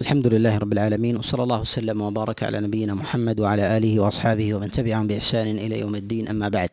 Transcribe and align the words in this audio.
الحمد 0.00 0.26
لله 0.26 0.58
رب 0.58 0.72
العالمين 0.72 1.16
وصلى 1.16 1.42
الله 1.42 1.60
وسلم 1.60 2.00
وبارك 2.00 2.42
على 2.42 2.60
نبينا 2.60 2.94
محمد 2.94 3.40
وعلى 3.40 3.76
اله 3.76 4.00
واصحابه 4.00 4.54
ومن 4.54 4.70
تبعهم 4.70 5.06
باحسان 5.06 5.46
إلى 5.46 5.78
يوم 5.80 5.94
الدين 5.94 6.28
اما 6.28 6.48
بعد. 6.48 6.68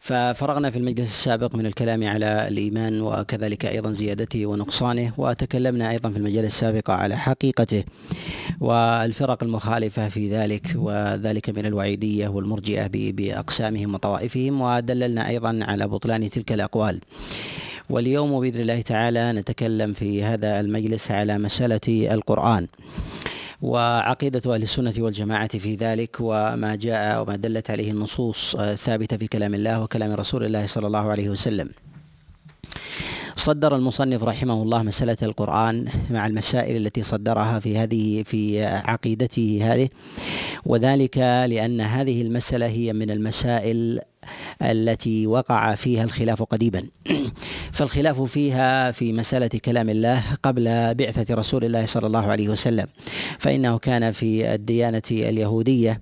ففرغنا 0.00 0.70
في 0.70 0.78
المجلس 0.78 1.08
السابق 1.08 1.54
من 1.54 1.66
الكلام 1.66 2.04
على 2.04 2.48
الايمان 2.48 3.00
وكذلك 3.00 3.66
أيضا 3.66 3.92
زيادته 3.92 4.46
ونقصانه 4.46 5.12
وتكلمنا 5.18 5.90
أيضا 5.90 6.10
في 6.10 6.16
المجال 6.16 6.44
السابق 6.44 6.90
على 6.90 7.16
حقيقته 7.16 7.84
والفرق 8.60 9.42
المخالفه 9.42 10.08
في 10.08 10.30
ذلك 10.36 10.66
وذلك 10.74 11.50
من 11.50 11.66
الوعيديه 11.66 12.28
والمرجئه 12.28 13.12
باقسامهم 13.12 13.94
وطوائفهم 13.94 14.60
ودللنا 14.60 15.28
أيضا 15.28 15.58
على 15.62 15.86
بطلان 15.88 16.30
تلك 16.30 16.52
الاقوال. 16.52 17.00
واليوم 17.90 18.40
بإذن 18.40 18.60
الله 18.60 18.80
تعالى 18.80 19.32
نتكلم 19.32 19.92
في 19.92 20.24
هذا 20.24 20.60
المجلس 20.60 21.10
على 21.10 21.38
مسألة 21.38 22.14
القرآن 22.14 22.66
وعقيدة 23.62 24.54
أهل 24.54 24.62
السنة 24.62 24.94
والجماعة 24.98 25.58
في 25.58 25.74
ذلك 25.74 26.16
وما 26.20 26.74
جاء 26.74 27.22
وما 27.22 27.36
دلت 27.36 27.70
عليه 27.70 27.90
النصوص 27.90 28.54
الثابتة 28.54 29.16
في 29.16 29.26
كلام 29.26 29.54
الله 29.54 29.82
وكلام 29.82 30.12
رسول 30.12 30.44
الله 30.44 30.66
صلى 30.66 30.86
الله 30.86 31.10
عليه 31.10 31.28
وسلم. 31.28 31.70
صدر 33.36 33.76
المصنف 33.76 34.22
رحمه 34.22 34.62
الله 34.62 34.82
مسألة 34.82 35.16
القرآن 35.22 35.84
مع 36.10 36.26
المسائل 36.26 36.76
التي 36.76 37.02
صدرها 37.02 37.60
في 37.60 37.78
هذه 37.78 38.22
في 38.22 38.64
عقيدته 38.64 39.60
هذه 39.62 39.88
وذلك 40.66 41.18
لأن 41.18 41.80
هذه 41.80 42.22
المسألة 42.22 42.66
هي 42.66 42.92
من 42.92 43.10
المسائل 43.10 44.00
التي 44.62 45.26
وقع 45.26 45.74
فيها 45.74 46.04
الخلاف 46.04 46.42
قديما. 46.42 46.82
فالخلاف 47.72 48.20
فيها 48.22 48.90
في 48.90 49.12
مسألة 49.12 49.50
كلام 49.64 49.90
الله 49.90 50.22
قبل 50.42 50.94
بعثة 50.94 51.34
رسول 51.34 51.64
الله 51.64 51.86
صلى 51.86 52.06
الله 52.06 52.26
عليه 52.26 52.48
وسلم. 52.48 52.86
فإنه 53.38 53.78
كان 53.78 54.12
في 54.12 54.54
الديانة 54.54 55.02
اليهودية 55.10 56.00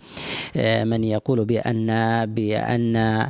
آه، 0.57 0.85
من 0.85 1.05
يقول 1.05 1.45
بأن 1.45 1.89
بأن 2.27 3.27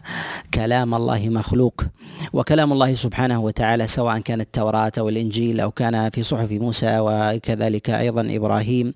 كلام 0.55 0.95
الله 0.95 1.29
مخلوق 1.29 1.85
وكلام 2.33 2.73
الله 2.73 2.95
سبحانه 2.95 3.41
وتعالى 3.41 3.87
سواء 3.87 4.19
كان 4.19 4.41
التوراة 4.41 4.93
أو 4.99 5.09
الإنجيل 5.09 5.61
أو 5.61 5.71
كان 5.71 6.11
في 6.11 6.23
صحف 6.23 6.53
موسى 6.53 6.99
وكذلك 7.01 7.91
أيضا 7.91 8.29
إبراهيم 8.31 8.95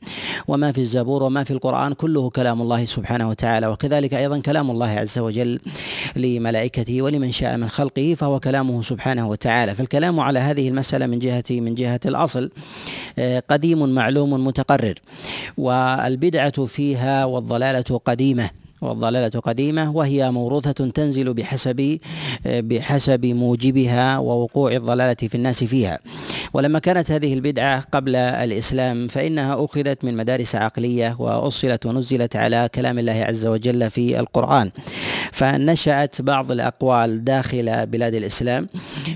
وما 0.48 0.72
في 0.72 0.80
الزبور 0.80 1.22
وما 1.22 1.44
في 1.44 1.50
القرآن 1.50 1.92
كله 1.92 2.30
كلام 2.30 2.62
الله 2.62 2.84
سبحانه 2.84 3.28
وتعالى. 3.28 3.66
وكذلك 3.66 4.14
أيضا 4.14 4.38
كلام 4.38 4.70
الله 4.70 4.88
عز 4.88 5.18
وجل 5.18 5.60
لملائكته 6.16 7.02
ولمن 7.02 7.32
شاء 7.32 7.56
من 7.56 7.68
خلقه 7.68 8.14
فهو 8.14 8.40
كلامه 8.40 8.82
سبحانه 8.82 9.28
وتعالى. 9.28 9.74
فالكلام 9.74 10.20
على 10.20 10.38
هذه 10.38 10.68
المسألة 10.68 11.06
من 11.06 11.18
جهة 11.18 11.44
من 11.50 11.74
جهة 11.74 12.00
الأصل 12.06 12.50
آه، 13.18 13.42
قديم 13.48 13.88
معلوم 13.88 14.46
متقرر 14.46 14.94
والبدعة 15.56 16.64
فيها 16.64 17.24
والضلالة 17.24 18.00
قديمة. 18.04 18.61
والضلالة 18.82 19.40
قديمة 19.40 19.90
وهي 19.96 20.30
موروثة 20.30 20.72
تنزل 20.72 21.34
بحسب 21.34 21.98
بحسب 22.46 23.26
موجبها 23.26 24.18
ووقوع 24.18 24.72
الضلالة 24.72 25.14
في 25.14 25.34
الناس 25.34 25.64
فيها. 25.64 25.98
ولما 26.54 26.78
كانت 26.78 27.10
هذه 27.10 27.34
البدعة 27.34 27.80
قبل 27.92 28.16
الإسلام 28.16 29.08
فإنها 29.08 29.64
أخذت 29.64 30.04
من 30.04 30.16
مدارس 30.16 30.54
عقلية 30.54 31.16
وأصلت 31.18 31.86
ونزلت 31.86 32.36
على 32.36 32.68
كلام 32.74 32.98
الله 32.98 33.12
عز 33.12 33.46
وجل 33.46 33.90
في 33.90 34.20
القرآن. 34.20 34.70
فنشأت 35.32 36.22
بعض 36.22 36.52
الأقوال 36.52 37.24
داخل 37.24 37.86
بلاد 37.86 38.14
الإسلام 38.14 38.68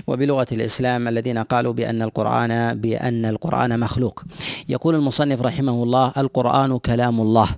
وبلغة 0.07 0.47
الإسلام 0.51 1.07
الذين 1.07 1.37
قالوا 1.37 1.73
بأن 1.73 2.01
القرآن 2.01 2.81
بأن 2.81 3.25
القرآن 3.25 3.79
مخلوق. 3.79 4.23
يقول 4.69 4.95
المصنف 4.95 5.41
رحمه 5.41 5.83
الله 5.83 6.11
القرآن 6.17 6.77
كلام 6.77 7.21
الله 7.21 7.49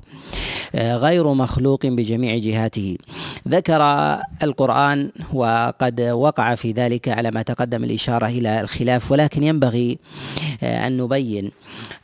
غير 0.76 1.34
مخلوق 1.34 1.86
بجميع 1.86 2.38
جهاته. 2.38 2.98
ذكر 3.48 3.82
القرآن 4.44 5.12
وقد 5.34 6.02
وقع 6.02 6.56
في 6.56 6.72
ذلك 6.72 7.10
على 7.10 7.32
ما 7.32 7.42
تقدم 7.42 7.84
الإشارة 7.84 8.26
إلى 8.26 8.62
الخلاف 8.62 9.12
ولكن 9.12 9.44
ينبغي 9.44 9.98
أن 10.64 10.98
نبين 10.98 11.52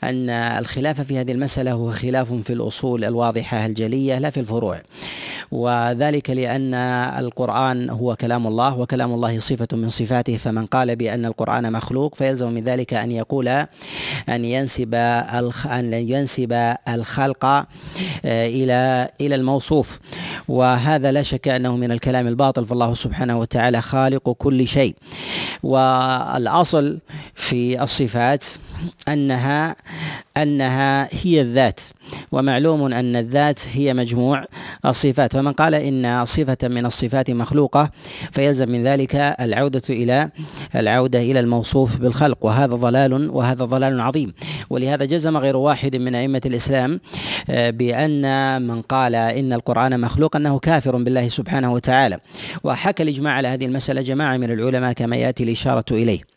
أن 0.03 0.30
الخلاف 0.30 1.02
في 1.02 1.18
هذه 1.18 1.31
المسألة 1.31 1.72
هو 1.72 1.91
خلاف 1.91 2.34
في 2.34 2.53
الأصول 2.53 3.06
الواضحة 3.06 3.66
الجلية 3.66 4.18
لا 4.20 4.30
في 4.30 4.40
الفروع. 4.40 4.81
وذلك 5.52 6.30
لأن 6.35 6.73
القرآن 7.19 7.90
هو 7.90 8.16
كلام 8.16 8.47
الله 8.47 8.78
وكلام 8.78 9.13
الله 9.13 9.40
صفة 9.40 9.68
من 9.73 9.90
صفاته. 9.90 10.38
فمن 10.38 10.66
قال 10.66 10.96
بأن 10.96 11.25
القرآن 11.25 11.72
مخلوق 11.72 12.16
فيلزم 12.16 12.51
من 12.51 12.63
ذلك 12.63 12.94
أن 12.94 13.12
يقول 13.12 13.47
أن 14.29 14.46
ينسب 14.46 14.96
أن 15.66 15.94
ينسب 15.94 16.75
الخلق 16.88 17.46
آه، 17.46 17.66
إلى 18.25 19.09
إلى 19.22 19.35
الموصوف. 19.35 20.00
وهذا 20.47 21.12
لا 21.12 21.23
شك 21.23 21.47
أنه 21.47 21.75
من 21.75 21.91
الكلام 21.91 22.28
الباطل. 22.28 22.66
فالله 22.66 22.94
سبحانه 22.94 23.40
وتعالى 23.40 23.81
خالق 23.81 24.29
كل 24.31 24.67
شيء. 24.67 24.96
والأصل 25.63 27.00
في 27.35 27.84
الصفات 27.84 28.44
أنها 29.07 29.75
أنها 30.38 31.09
هي 31.12 31.41
الذات. 31.41 31.81
ومعلوم 32.32 32.94
أن 32.94 33.16
الذات 33.16 33.60
هي 33.74 33.94
مجموع 33.94 34.46
الصفات. 34.86 35.34
فمن 35.34 35.54
قال 35.54 35.76
إن 35.76 36.26
صفة 36.26 36.58
من 36.64 36.86
الصفات 36.86 37.32
مخلوقة 37.32 37.92
فيلزم 38.32 38.70
من 38.70 38.84
ذلك 38.84 39.16
العودة 39.16 39.82
إلى 39.90 40.30
العودة 40.76 41.20
إلى 41.20 41.40
الموصوف 41.40 41.98
بالخلق. 41.98 42.46
وهذا 42.46 42.76
ضلال 42.76 43.30
وهذا 43.30 43.66
ضلال 43.66 44.02
عظيم. 44.02 44.34
ولهذا 44.70 45.06
جزم 45.06 45.38
غير 45.38 45.58
واحد 45.58 45.96
من 45.96 46.16
أئمة 46.16 46.42
الإسلام 46.46 47.00
آه، 47.50 47.70
بأن 47.70 48.62
من 48.62 48.82
قال 48.82 49.16
إن 49.16 49.54
القرآن 49.54 50.00
مخلوق 50.00 50.36
أنه 50.36 50.60
كافر 50.60 50.98
بالله 50.98 51.30
سبحانه 51.30 51.74
وتعالى. 51.74 52.20
وحكى 52.64 53.04
الإجماع 53.04 53.34
على 53.34 53.48
هذه 53.48 53.66
المسألة 53.66 54.02
جماعة 54.02 54.38
من 54.38 54.52
العلماء 54.52 54.94
كما 54.94 55.16
يأتي 55.16 55.44
الإشارة 55.44 55.86
إليه. 55.92 56.36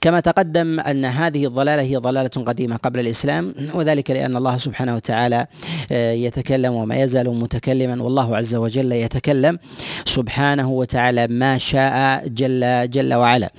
كما 0.00 0.20
تقدم 0.20 0.80
أن 0.80 1.04
هذه 1.04 1.46
الضلالة 1.46 1.82
هي 1.82 1.96
ضلالة 1.96 2.28
قديمة 2.28 2.76
قبل 2.76 3.00
الإسلام 3.00 3.54
وذلك 3.74 4.10
لأن 4.10 4.36
الله 4.36 4.56
سبحانه 4.56 4.94
وتعالى 4.94 5.46
آه، 5.92 6.12
يتكلم 6.12 6.72
وما 6.72 6.96
يزال 6.96 7.34
متكلما 7.34 8.02
والله 8.02 8.36
عز 8.36 8.54
وجل 8.54 8.92
يتكلم 8.92 9.58
سبحانه 10.04 10.70
وتعالى 10.70 11.26
ما 11.26 11.58
شاء 11.58 12.22
جل 12.28 12.90
جل 12.90 13.14
وعلا. 13.14 13.50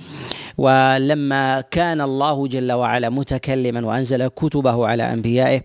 ولما 0.60 1.60
كان 1.60 2.00
الله 2.00 2.46
جل 2.46 2.72
وعلا 2.72 3.08
متكلما 3.08 3.86
وأنزل 3.86 4.28
كتبه 4.28 4.86
على 4.86 5.12
أنبيائه 5.12 5.60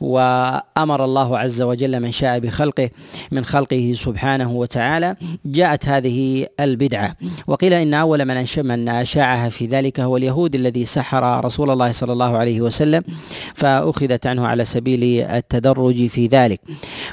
وأمر 0.00 1.04
الله 1.04 1.38
عز 1.38 1.62
وجل 1.62 2.00
من 2.00 2.12
شاء 2.12 2.38
بخلقه 2.38 2.90
من 3.30 3.44
خلقه 3.44 3.92
سبحانه 3.96 4.50
وتعالى 4.52 5.16
جاءت 5.44 5.88
هذه 5.88 6.46
البدعة. 6.60 7.16
وقيل 7.46 7.72
إن 7.72 7.94
أول 7.94 8.24
من 8.24 8.44
من 8.58 8.88
أشاعها 8.88 9.48
في 9.48 9.66
ذلك 9.66 10.00
هو 10.00 10.16
اليهود 10.16 10.54
الذي 10.54 10.84
سحر 10.84 11.44
رسول 11.44 11.70
الله 11.70 11.92
صلى 11.92 12.12
الله 12.12 12.36
عليه 12.36 12.60
وسلم 12.60 13.02
فأخذت 13.54 14.26
عنه 14.26 14.46
على 14.46 14.64
سبيل 14.64 15.02
التدرج 15.22 16.06
في 16.06 16.26
ذلك. 16.26 16.60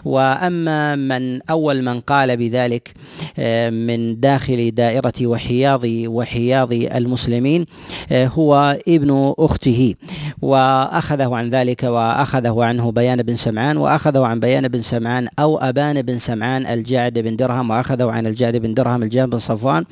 وأما 0.06 0.96
من 0.96 1.42
أول 1.42 1.82
من 1.82 2.00
قال 2.00 2.38
بذلك 2.38 2.94
آه، 3.40 3.70
من 3.70 4.20
داخل 4.20 4.72
دائرة 4.72 5.14
وحياض 5.22 5.82
وحياض 5.86 6.74
المسلمين 6.74 7.66
آه، 8.12 8.28
هو 8.28 8.78
ابن 8.88 9.34
أخته. 9.40 9.96
وأخذه 10.42 11.36
عن 11.36 11.50
ذلك 11.50 11.84
وأخذه 11.84 12.64
عنه 12.64 12.92
بيان 12.92 13.22
بن 13.24 13.36
سمعان 13.36 13.78
وأخذه 13.78 14.26
عن 14.26 14.40
بيان 14.40 14.68
بن 14.68 14.80
سمعان 14.80 15.28
أو 15.40 15.58
أبان 15.58 16.02
بن 16.02 16.18
سمعان 16.18 16.66
الجعد 16.66 17.20
بن 17.20 17.36
درهم 17.36 17.70
وأخذه 17.70 18.12
عن 18.12 18.28
الجعد 18.28 18.58
بن 18.58 18.74
درهم 18.74 19.04
الجام 19.04 19.30
بن 19.30 19.40
صفوان 19.40 19.86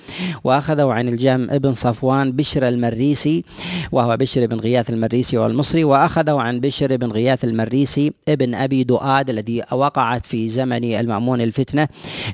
وأخذه 0.44 0.92
عن 0.92 1.08
الجام 1.08 1.48
بن 1.48 1.74
صفوان 1.74 2.32
بشر 2.32 2.68
المريسي 2.68 3.44
وهو 3.92 4.18
بشر 4.18 4.46
بن 4.46 4.60
غياث 4.60 4.90
المريسي 4.90 5.38
والمصري 5.38 5.84
وأخذه 5.84 6.40
عن 6.40 6.60
بشر 6.60 6.96
بن 6.98 7.12
غياث 7.12 7.44
المريسي 7.44 8.14
ابن 8.28 8.56
أبي 8.56 8.84
دؤاد 8.84 9.30
الذي 9.30 9.64
وقعت 9.96 10.26
في 10.26 10.50
زمن 10.50 10.84
المأمون 10.84 11.42
الفتنة 11.42 11.88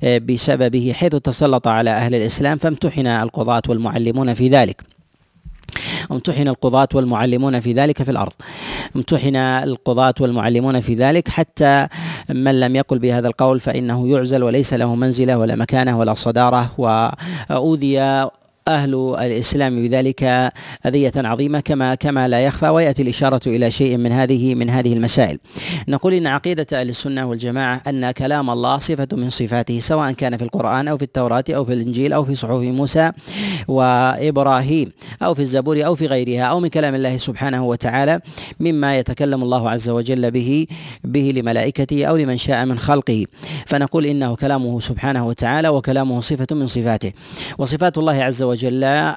آه، 0.03 0.17
بسببه 0.17 0.93
حيث 0.95 1.15
تسلط 1.15 1.67
على 1.67 1.89
أهل 1.89 2.15
الإسلام 2.15 2.57
فامتحن 2.57 3.07
القضاة 3.07 3.61
والمعلمون 3.69 4.33
في 4.33 4.49
ذلك. 4.49 4.81
امتحن 6.11 6.47
القضاة 6.47 6.87
والمعلمون 6.93 7.59
في 7.59 7.73
ذلك 7.73 8.03
في 8.03 8.11
الأرض. 8.11 8.33
امتحن 8.95 9.35
القضاة 9.35 10.13
والمعلمون 10.19 10.79
في 10.79 10.95
ذلك 10.95 11.27
حتى 11.27 11.87
من 12.29 12.59
لم 12.59 12.75
يقل 12.75 12.99
بهذا 12.99 13.27
القول 13.27 13.59
فإنه 13.59 14.07
يعزل 14.07 14.43
وليس 14.43 14.73
له 14.73 14.95
منزلة 14.95 15.37
ولا 15.37 15.55
مكانة 15.55 15.99
ولا 15.99 16.13
صدارة 16.13 16.71
وأوذي 16.77 18.29
أهل 18.67 19.15
الإسلام 19.19 19.81
بذلك 19.81 20.51
أذية 20.85 21.11
عظيمة 21.15 21.59
كما 21.59 21.95
كما 21.95 22.27
لا 22.27 22.39
يخفى 22.39 22.69
ويأتي 22.69 23.01
الإشارة 23.01 23.41
إلى 23.47 23.71
شيء 23.71 23.97
من 23.97 24.11
هذه 24.11 24.55
من 24.55 24.69
هذه 24.69 24.93
المسائل. 24.93 25.39
نقول 25.87 26.13
إن 26.13 26.27
عقيدة 26.27 26.67
أهل 26.73 26.89
السنة 26.89 27.25
والجماعة 27.25 27.81
أن 27.87 28.11
كلام 28.11 28.49
الله 28.49 28.79
صفة 28.79 29.07
من 29.11 29.29
صفاته 29.29 29.79
سواء 29.79 30.11
كان 30.11 30.37
في 30.37 30.43
القرآن 30.43 30.87
أو 30.87 30.97
في 30.97 31.03
التوراة 31.03 31.43
أو 31.49 31.65
في 31.65 31.73
الإنجيل 31.73 32.13
أو 32.13 32.25
في 32.25 32.35
صحف 32.35 32.51
موسى 32.51 33.11
وإبراهيم 33.67 34.91
أو 35.23 35.33
في 35.33 35.41
الزبور 35.41 35.85
أو 35.85 35.95
في 35.95 36.07
غيرها 36.07 36.43
أو 36.43 36.59
من 36.59 36.67
كلام 36.67 36.95
الله 36.95 37.17
سبحانه 37.17 37.65
وتعالى 37.65 38.19
مما 38.59 38.97
يتكلم 38.97 39.43
الله 39.43 39.69
عز 39.69 39.89
وجل 39.89 40.31
به 40.31 40.67
به 41.03 41.33
لملائكته 41.35 42.05
أو 42.05 42.15
لمن 42.17 42.37
شاء 42.37 42.65
من 42.65 42.79
خلقه 42.79 43.25
فنقول 43.65 44.05
إنه 44.05 44.35
كلامه 44.35 44.79
سبحانه 44.79 45.27
وتعالى 45.27 45.69
وكلامه 45.69 46.21
صفة 46.21 46.47
من 46.51 46.67
صفاته 46.67 47.11
وصفات 47.57 47.97
الله 47.97 48.23
عز 48.23 48.43
وجل 48.43 48.50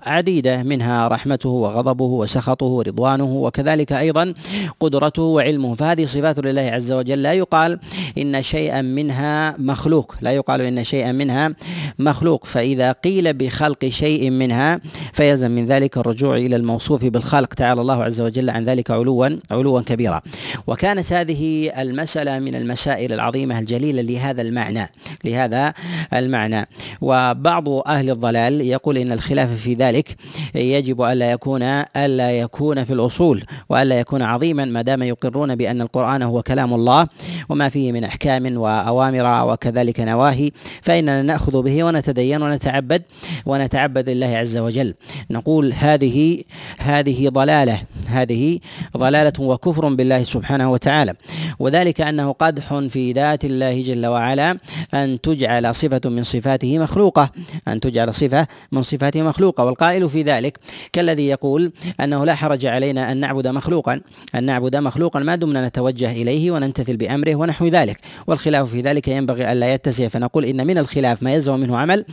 عديدة 0.07 0.63
منها 0.63 1.09
رحمته 1.09 1.49
وغضبه 1.49 2.05
وسخطه 2.05 2.67
ورضوانه 2.67 3.25
وكذلك 3.25 3.93
أيضا 3.93 4.35
قدرته 4.81 5.23
وعلمه. 5.23 5.75
فهذه 5.75 6.05
صفات 6.05 6.39
لله 6.39 6.63
عز 6.63 6.93
وجل. 6.93 7.23
لا 7.23 7.33
يقال 7.33 7.79
إن 8.19 8.43
شيئا 8.43 8.83
منها 8.83 9.55
مخلوق. 9.59 10.15
لا 10.21 10.31
يقال 10.31 10.61
إن 10.61 10.85
شيئا 10.85 11.13
منها 11.13 11.55
مخلوق. 11.99 12.45
فإذا 12.45 12.93
قيل 12.93 13.33
بخلق 13.33 13.85
شيء 13.85 14.31
منها 14.31 14.81
فيلزم 15.13 15.51
من 15.51 15.67
ذلك 15.67 15.97
الرجوع 15.97 16.37
إلى 16.37 16.57
الموصوف 16.57 17.05
بالخلق. 17.05 17.55
تعالى 17.55 17.81
الله 17.81 18.05
عز 18.05 18.21
وجل 18.21 18.51
عن 18.51 18.65
ذلك 18.65 18.91
علوا 18.91 19.29
علوا 19.51 19.81
كبيرا. 19.81 20.21
وكانت 20.67 21.13
هذه 21.13 21.73
المسألة 21.83 22.39
من 22.39 22.55
المسائل 22.55 23.13
العظيمة 23.13 23.59
الجليلة 23.59 24.03
لهذا 24.03 24.43
المعنى 24.43 24.91
لهذا 25.25 25.75
المعنى. 26.13 26.69
وبعض 27.01 27.69
أهل 27.69 28.11
الضلال 28.11 28.61
يقول 28.61 28.99
إن 28.99 29.13
الخلاف 29.25 29.53
في 29.53 29.75
ذلك 29.75 30.17
يجب 30.55 31.03
ألا 31.03 31.33
يكون 31.33 31.63
ألا 31.97 32.31
يكون 32.31 32.85
في 32.85 32.93
الأصول 32.93 33.45
وألا 33.69 34.01
يكون 34.01 34.23
عظيما 34.23 34.65
ما 34.65 34.83
دام 34.83 35.03
يقرون 35.03 35.55
بأن 35.55 35.81
القرآن 35.81 36.23
هو 36.23 36.43
كلام 36.43 36.75
الله 36.75 37.09
وما 37.49 37.69
فيه 37.69 37.93
من 37.93 38.05
أحكام 38.05 38.57
وأوامر 38.57 39.53
وكذلك 39.53 40.01
نواهي 40.01 40.51
فإننا 40.83 41.23
نأخذ 41.23 41.63
به 41.63 41.85
ونتدين 41.85 42.43
ونتعبد 42.43 43.03
ونتعبد 43.47 44.09
لله 44.09 44.27
عز 44.27 44.57
وجل. 44.57 44.95
نقول 45.31 45.73
هذه 45.73 46.43
هذه 46.79 47.29
ضلالة 47.29 47.83
هذه 48.07 48.59
ضلالة 48.97 49.33
وكفر 49.41 49.89
بالله 49.89 50.25
سبحانه 50.25 50.73
وتعالى. 50.73 51.15
وذلك 51.59 52.01
أنه 52.01 52.33
قدح 52.33 52.79
في 52.89 53.13
ذات 53.13 53.45
الله 53.45 53.83
جل 53.83 54.07
وعلا 54.07 54.59
أن 54.95 55.21
تجعل 55.21 55.75
صفة 55.75 56.01
من 56.05 56.25
صفاته 56.25 56.79
مخلوقة 56.79 57.31
أن 57.69 57.81
تجعل 57.81 58.15
صفة 58.15 58.47
من 58.73 58.83
مخلوقة 59.23 59.65
والقائل 59.65 60.09
في 60.09 60.23
ذلك 60.23 60.59
كالذي 60.93 61.29
يقول 61.29 61.73
أنه 62.01 62.25
لا 62.25 62.35
حرج 62.35 62.67
علينا 62.67 63.13
أن 63.13 63.17
نعبد 63.17 63.49
مخلوقا 63.49 64.01
أن 64.35 64.45
نعبد 64.45 64.77
مخلوقا 64.77 65.21
ما 65.21 65.35
دمنا 65.35 65.69
نتوجه 65.69 66.13
إليه 66.13 66.51
ونمتثل 66.51 66.97
بأمره 66.97 67.35
ونحو 67.35 67.67
ذلك. 67.67 68.01
والخلاف 68.27 68.71
في 68.71 68.81
ذلك 68.81 69.09
ينبغي 69.09 69.53
ألا 69.53 69.75
يتسع 69.75 70.09
فنقول 70.09 70.45
إن 70.45 70.67
من 70.67 70.79
الخلاف 70.79 71.23
ما 71.23 71.35
يلزم 71.35 71.61
منه 71.61 71.79
عمل 71.79 72.05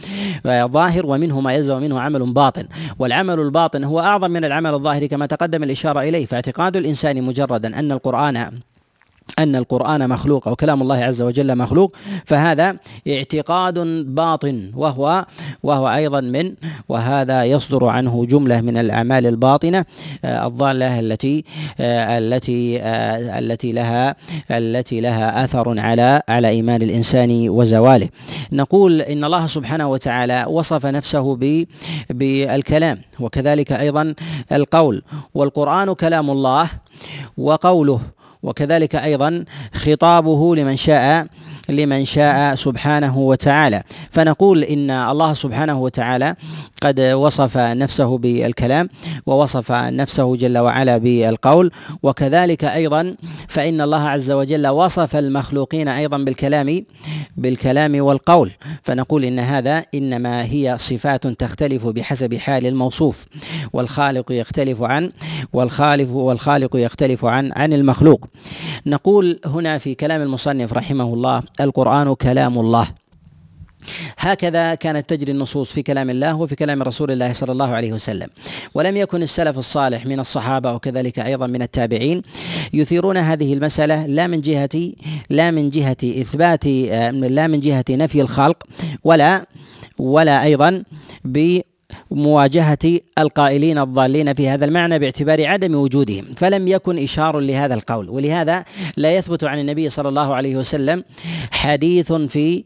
ظاهر 0.47 1.05
ومنه 1.05 1.39
ما 1.39 1.53
يلزم 1.53 1.79
منه 1.81 1.99
عمل 1.99 2.33
باطن. 2.33 2.63
والعمل 2.99 3.39
الباطن 3.39 3.83
هو 3.83 3.99
أعظم 3.99 4.31
من 4.31 4.45
العمل 4.45 4.73
الظاهر 4.73 5.05
كما 5.05 5.25
تقدم 5.25 5.63
الإشارة 5.63 6.01
إليه. 6.01 6.25
فاعتقاد 6.25 6.77
الإنسان 6.77 7.23
مجردا 7.23 7.79
أن 7.79 7.91
القرآن 7.91 8.51
أن 9.39 9.55
القرآن 9.55 10.09
مخلوق 10.09 10.47
أو 10.47 10.55
كلام 10.55 10.81
الله 10.81 10.95
عز 10.95 11.21
وجل 11.21 11.55
مخلوق 11.55 11.95
فهذا 12.25 12.75
اعتقاد 13.07 13.79
باطن 14.15 14.71
وهو 14.75 15.25
وهو 15.63 15.89
أيضا 15.89 16.21
من 16.21 16.53
وهذا 16.89 17.45
يصدر 17.45 17.85
عنه 17.85 18.25
جملة 18.25 18.61
من 18.61 18.77
الأعمال 18.77 19.27
الباطنة 19.27 19.85
آه، 20.25 20.47
الضالة 20.47 20.99
التي 20.99 21.43
آه، 21.79 22.17
التي 22.17 22.81
آه، 22.81 23.39
التي 23.39 23.71
لها 23.71 24.15
التي 24.51 25.01
لها 25.01 25.43
أثر 25.43 25.79
على 25.79 26.21
على 26.29 26.49
إيمان 26.49 26.81
الإنسان 26.81 27.49
وزواله. 27.49 28.09
نقول 28.51 29.01
إن 29.01 29.23
الله 29.23 29.47
سبحانه 29.47 29.87
وتعالى 29.87 30.45
وصف 30.49 30.85
نفسه 30.85 31.35
بالكلام 32.09 33.01
وكذلك 33.19 33.71
أيضا 33.71 34.13
القول. 34.51 35.03
والقرآن 35.33 35.93
كلام 35.93 36.29
الله 36.29 36.69
وقوله 37.37 37.99
وكذلك 38.43 38.95
أيضا 38.95 39.45
خطابه 39.73 40.55
لمن 40.55 40.77
شاء 40.77 41.27
لمن 41.69 42.05
شاء 42.05 42.55
سبحانه 42.55 43.17
وتعالى. 43.17 43.83
فنقول 44.11 44.63
إن 44.63 44.91
الله 44.91 45.33
سبحانه 45.33 45.81
وتعالى 45.81 46.35
قد 46.81 46.99
وصف 46.99 47.57
نفسه 47.57 48.17
بالكلام 48.17 48.89
ووصف 49.25 49.71
نفسه 49.71 50.35
جل 50.35 50.57
وعلا 50.57 50.97
بالقول. 50.97 51.71
وكذلك 52.03 52.63
أيضا 52.63 53.15
فإن 53.47 53.81
الله 53.81 54.09
عز 54.09 54.31
وجل 54.31 54.67
وصف 54.67 55.15
المخلوقين 55.15 55.87
أيضا 55.87 56.17
بالكلام 56.17 56.85
بالكلام 57.37 58.01
والقول. 58.01 58.51
فنقول 58.83 59.25
إن 59.25 59.39
هذا 59.39 59.85
إنما 59.95 60.43
هي 60.43 60.75
صفات 60.79 61.27
تختلف 61.27 61.87
بحسب 61.87 62.35
حال 62.35 62.65
الموصوف. 62.65 63.25
والخالق 63.73 64.31
يختلف 64.31 64.81
عن 64.81 65.11
والخالق 65.53 66.09
والخالق 66.11 66.75
يختلف 66.75 67.25
عن 67.25 67.51
عن 67.55 67.73
المخلوق. 67.73 68.27
نقول 68.85 69.39
هنا 69.45 69.77
في 69.77 69.95
كلام 69.95 70.21
المصنف 70.21 70.73
رحمه 70.73 71.13
الله 71.13 71.43
القرآن 71.59 72.13
كلام 72.13 72.59
الله. 72.59 72.87
هكذا 74.17 74.75
كانت 74.75 75.09
تجري 75.09 75.31
النصوص 75.31 75.71
في 75.71 75.81
كلام 75.81 76.09
الله 76.09 76.35
وفي 76.35 76.55
كلام 76.55 76.83
رسول 76.83 77.11
الله 77.11 77.33
صلى 77.33 77.51
الله 77.51 77.67
عليه 77.67 77.93
وسلم. 77.93 78.27
ولم 78.73 78.97
يكن 78.97 79.21
السلف 79.23 79.57
الصالح 79.57 80.05
من 80.05 80.19
الصحابة 80.19 80.73
وكذلك 80.73 81.19
أيضا 81.19 81.47
من 81.47 81.61
التابعين 81.61 82.21
يثيرون 82.73 83.17
هذه 83.17 83.53
المسألة 83.53 84.05
لا 84.05 84.27
من 84.27 84.41
جهة 84.41 84.91
لا 85.29 85.51
من 85.51 85.69
جهة 85.69 85.97
إثبات 86.03 86.65
لا 87.13 87.47
من 87.47 87.59
جهة 87.59 87.85
نفي 87.89 88.21
الخلق 88.21 88.63
ولا 89.03 89.45
ولا 89.99 90.43
أيضا 90.43 90.83
مواجهة 92.11 92.99
القائلين 93.17 93.77
الضالين 93.77 94.33
في 94.33 94.49
هذا 94.49 94.65
المعنى 94.65 94.99
باعتبار 94.99 95.45
عدم 95.45 95.75
وجودهم 95.75 96.25
فلم 96.37 96.67
يكن 96.67 97.03
إشار 97.03 97.39
لهذا 97.39 97.73
القول. 97.73 98.09
ولهذا 98.09 98.65
لا 98.97 99.15
يثبت 99.15 99.43
عن 99.43 99.59
النبي 99.59 99.89
صلى 99.89 100.09
الله 100.09 100.35
عليه 100.35 100.55
وسلم 100.55 101.03
حديث 101.51 102.13
في 102.13 102.63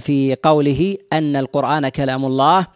في 0.00 0.36
قوله 0.42 0.96
أن 1.12 1.36
القرآن 1.36 1.88
كلام 1.88 2.24
الله 2.24 2.66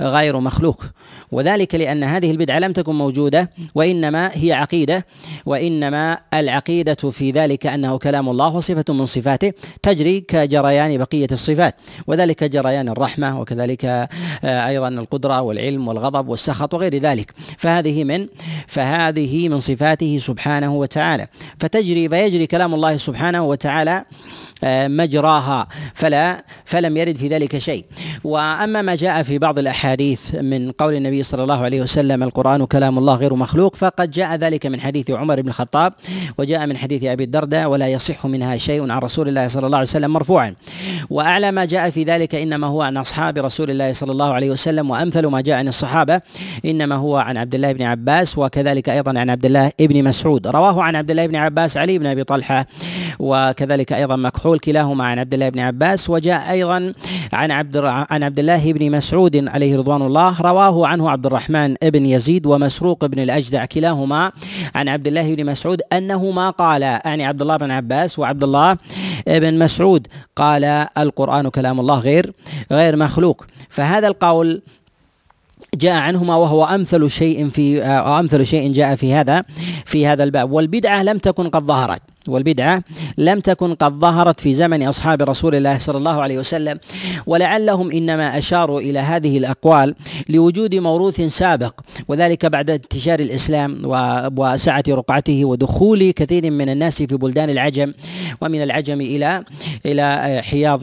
غير 0.00 0.40
مخلوق. 0.40 0.84
وذلك 1.32 1.74
لأن 1.74 2.04
هذه 2.04 2.30
البدعة 2.30 2.58
لم 2.58 2.72
تكن 2.72 2.94
موجودة 2.94 3.50
وإنما 3.74 4.30
هي 4.34 4.52
عقيدة 4.52 5.06
وإنما 5.46 6.18
العقيدة 6.34 6.94
في 6.94 7.30
ذلك 7.30 7.66
أنه 7.66 7.98
كلام 7.98 8.28
الله 8.28 8.48
وصفة 8.48 8.94
من 8.94 9.06
صفاته 9.06 9.52
تجري 9.82 10.20
كجريان 10.20 10.98
بقية 10.98 11.26
الصفات. 11.32 11.74
وذلك 12.06 12.44
جريان 12.44 12.88
الرحمة 12.88 13.40
وكذلك 13.40 13.84
آه، 13.84 14.08
أيضا 14.44 14.88
القدرة 14.88 15.40
والعلم 15.40 15.88
والغضب 15.88 16.28
والسخط 16.28 16.74
وغير 16.74 16.98
ذلك. 16.98 17.32
فهذه 17.58 18.04
من 18.04 18.26
فهذه 18.66 19.48
من 19.48 19.58
صفاته 19.58 20.18
سبحانه 20.20 20.74
وتعالى. 20.74 21.26
فتجري 21.60 22.08
فيجري 22.08 22.46
كلام 22.46 22.74
الله 22.74 22.96
سبحانه 22.96 23.42
وتعالى 23.42 24.04
آه، 24.64 24.88
مجراها 24.88 25.68
فلا 25.94 26.44
فلم 26.64 26.96
يرد 26.96 27.16
في 27.16 27.28
ذلك 27.28 27.58
شيء. 27.58 27.84
وأما 28.24 28.82
ما 28.82 28.94
جاء 28.94 29.22
في 29.22 29.38
بعض 29.38 29.58
الأحاديث 29.58 30.34
من 30.34 30.72
قول 30.72 30.94
النبي 30.94 31.21
صلى 31.24 31.42
الله 31.42 31.64
عليه 31.64 31.80
وسلم. 31.82 32.22
القرآن 32.22 32.64
كلام 32.64 32.98
الله 32.98 33.14
غير 33.14 33.34
مخلوق. 33.34 33.76
فقد 33.76 34.10
جاء 34.10 34.34
ذلك 34.34 34.66
من 34.66 34.80
حديث 34.80 35.10
عمر 35.10 35.40
بن 35.40 35.48
الخطاب 35.48 35.92
وجاء 36.38 36.66
من 36.66 36.76
حديث 36.76 37.04
أبي 37.04 37.24
الدرداء 37.24 37.68
ولا 37.68 37.88
يصح 37.88 38.26
منها 38.26 38.56
شيء 38.56 38.90
عن 38.90 38.98
رسول 38.98 39.28
الله 39.28 39.48
صلى 39.48 39.66
الله 39.66 39.78
عليه 39.78 39.88
وسلم 39.88 40.12
مرفوعا. 40.12 40.54
وأعلى 41.10 41.52
ما 41.52 41.64
جاء 41.64 41.90
في 41.90 42.04
ذلك 42.04 42.34
إنما 42.34 42.66
هو 42.66 42.82
عن 42.82 42.96
أصحاب 42.96 43.38
رسول 43.38 43.70
الله 43.70 43.92
صلى 43.92 44.12
الله 44.12 44.32
عليه 44.32 44.50
وسلم 44.50 44.90
وأمثل 44.90 45.26
ما 45.26 45.40
جاء 45.40 45.58
عن 45.58 45.68
الصحابة 45.68 46.20
إنما 46.64 46.94
هو 46.94 47.16
عن 47.16 47.36
عبد 47.36 47.54
الله 47.54 47.72
بن 47.72 47.82
عباس 47.82 48.38
وكذلك 48.38 48.88
أيضا 48.88 49.18
عن 49.20 49.30
عبد 49.30 49.46
الله 49.46 49.70
بن 49.80 50.04
مسعود. 50.04 50.46
رواه 50.46 50.82
عن 50.82 50.96
عبد 50.96 51.10
الله 51.10 51.26
بن 51.26 51.36
عباس 51.36 51.76
علي 51.76 51.98
بن 51.98 52.06
أبي 52.06 52.24
طلحة 52.24 52.66
وكذلك 53.18 53.92
أيضا 53.92 54.16
مكحول 54.16 54.58
كلاهما 54.58 55.04
عن 55.04 55.18
عبد 55.18 55.34
الله 55.34 55.48
بن 55.48 55.58
عباس 55.58 56.10
وجاء 56.10 56.50
أيضا 56.50 56.92
عن 57.32 57.50
عبد 57.50 57.76
عن 57.76 58.22
عبد 58.22 58.38
الله 58.38 58.72
بن 58.72 58.90
مسعود 58.90 59.48
عليه 59.48 59.78
رضوان 59.78 60.02
الله. 60.02 60.40
رواه 60.40 60.86
عنه 60.86 61.10
عبد 61.12 61.26
الرحمن 61.26 61.74
بن 61.82 62.06
يزيد 62.06 62.46
ومسروق 62.46 63.06
بن 63.06 63.18
الأجدع 63.18 63.64
كلاهما 63.64 64.32
عن 64.74 64.88
عبد 64.88 65.06
الله 65.06 65.34
بن 65.34 65.46
مسعود 65.46 65.82
أنهما 65.92 66.50
قال 66.50 66.82
يعني 66.82 67.24
عبد 67.24 67.42
الله 67.42 67.56
بن 67.56 67.70
عباس 67.70 68.18
وعبد 68.18 68.44
الله 68.44 68.76
بن 69.26 69.58
مسعود 69.58 70.06
قال 70.36 70.64
القرآن 70.98 71.48
كلام 71.48 71.80
الله 71.80 71.98
غير 71.98 72.32
غير 72.72 72.96
مخلوق. 72.96 73.44
فهذا 73.68 74.08
القول 74.08 74.62
جاء 75.74 75.94
عنهما 75.94 76.36
وهو 76.36 76.64
أمثل 76.64 77.10
شيء 77.10 77.48
في 77.48 77.82
أمثل 77.84 78.46
شيء 78.46 78.72
جاء 78.72 78.94
في 78.94 79.14
هذا 79.14 79.44
في 79.84 80.06
هذا 80.06 80.24
الباب. 80.24 80.52
والبدعة 80.52 81.02
لم 81.02 81.18
تكن 81.18 81.48
قد 81.48 81.62
ظهرت. 81.62 82.02
والبدعة 82.28 82.82
لم 83.18 83.40
تكن 83.40 83.74
قد 83.74 83.92
ظهرت 83.92 84.40
في 84.40 84.54
زمن 84.54 84.82
أصحاب 84.82 85.22
رسول 85.22 85.54
الله 85.54 85.78
صلى 85.78 85.98
الله 85.98 86.22
عليه 86.22 86.38
وسلم 86.38 86.78
ولعلهم 87.26 87.90
إنما 87.90 88.38
أشاروا 88.38 88.80
إلى 88.80 88.98
هذه 88.98 89.38
الأقوال 89.38 89.94
لوجود 90.28 90.74
موروث 90.74 91.20
سابق 91.20 91.80
وذلك 92.08 92.46
بعد 92.46 92.70
انتشار 92.70 93.20
الإسلام 93.20 93.82
وسعة 94.36 94.84
رقعته 94.88 95.44
ودخول 95.44 96.10
كثير 96.10 96.50
من 96.50 96.68
الناس 96.68 97.02
في 97.02 97.16
بلدان 97.16 97.50
العجم 97.50 97.92
ومن 98.40 98.62
العجم 98.62 99.00
إلى 99.00 99.44
إلى 99.86 100.40
حياض 100.44 100.80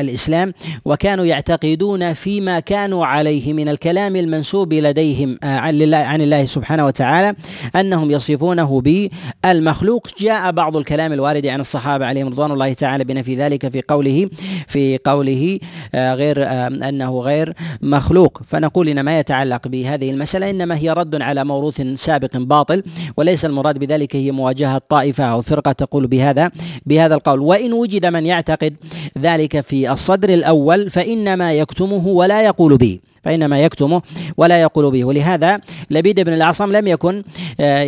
الإسلام 0.00 0.54
وكانوا 0.84 1.24
يعتقدون 1.24 2.12
فيما 2.12 2.60
كانوا 2.60 3.06
عليه 3.06 3.52
من 3.52 3.68
الكلام 3.68 4.16
المنسوب 4.16 4.72
لديهم 4.74 5.38
عن 5.42 6.20
الله 6.20 6.44
سبحانه 6.44 6.86
وتعالى 6.86 7.34
أنهم 7.76 8.10
يصفونه 8.10 8.80
بالمخلوق 8.80 10.08
جاء 10.18 10.50
بعض 10.50 10.76
الكلام 10.78 11.12
الوارد 11.12 11.46
عن 11.46 11.60
الصحابة 11.60 12.06
عليهم 12.06 12.28
رضوان 12.28 12.50
الله 12.50 12.72
تعالى 12.72 13.04
بنفي 13.04 13.36
ذلك 13.36 13.68
في 13.68 13.82
قوله 13.88 14.30
في 14.66 14.98
قوله 15.04 15.58
آه، 15.94 16.14
غير 16.14 16.44
آه، 16.44 16.66
أنه 16.66 17.20
غير 17.20 17.52
مخلوق. 17.82 18.40
فنقول 18.46 18.88
إن 18.88 19.00
ما 19.00 19.18
يتعلق 19.18 19.68
بهذه 19.68 20.10
المسألة 20.10 20.50
إنما 20.50 20.76
هي 20.76 20.90
رد 20.90 21.22
على 21.22 21.44
موروث 21.44 21.80
سابق 21.80 22.36
باطل 22.36 22.82
وليس 23.16 23.44
المراد 23.44 23.78
بذلك 23.78 24.16
هي 24.16 24.30
مواجهة 24.30 24.82
طائفة 24.88 25.24
أو 25.24 25.42
فرقة 25.42 25.72
تقول 25.72 26.06
بهذا 26.06 26.50
بهذا 26.86 27.14
القول. 27.14 27.40
وإن 27.40 27.72
وجد 27.72 28.06
من 28.06 28.26
يعتقد 28.26 28.74
ذلك 29.18 29.60
في 29.60 29.92
الصدر 29.92 30.28
الأول 30.28 30.90
فإنما 30.90 31.52
يكتمه 31.52 32.06
ولا 32.06 32.42
يقول 32.42 32.76
به. 32.76 32.98
فإنما 33.24 33.62
يكتمه 33.62 34.02
ولا 34.36 34.62
يقول 34.62 34.90
به. 34.90 35.04
ولهذا 35.04 35.60
لبيد 35.90 36.20
بن 36.20 36.32
الأعصم 36.32 36.72
لم 36.72 36.86
يكن 36.86 37.22
آه، 37.60 37.82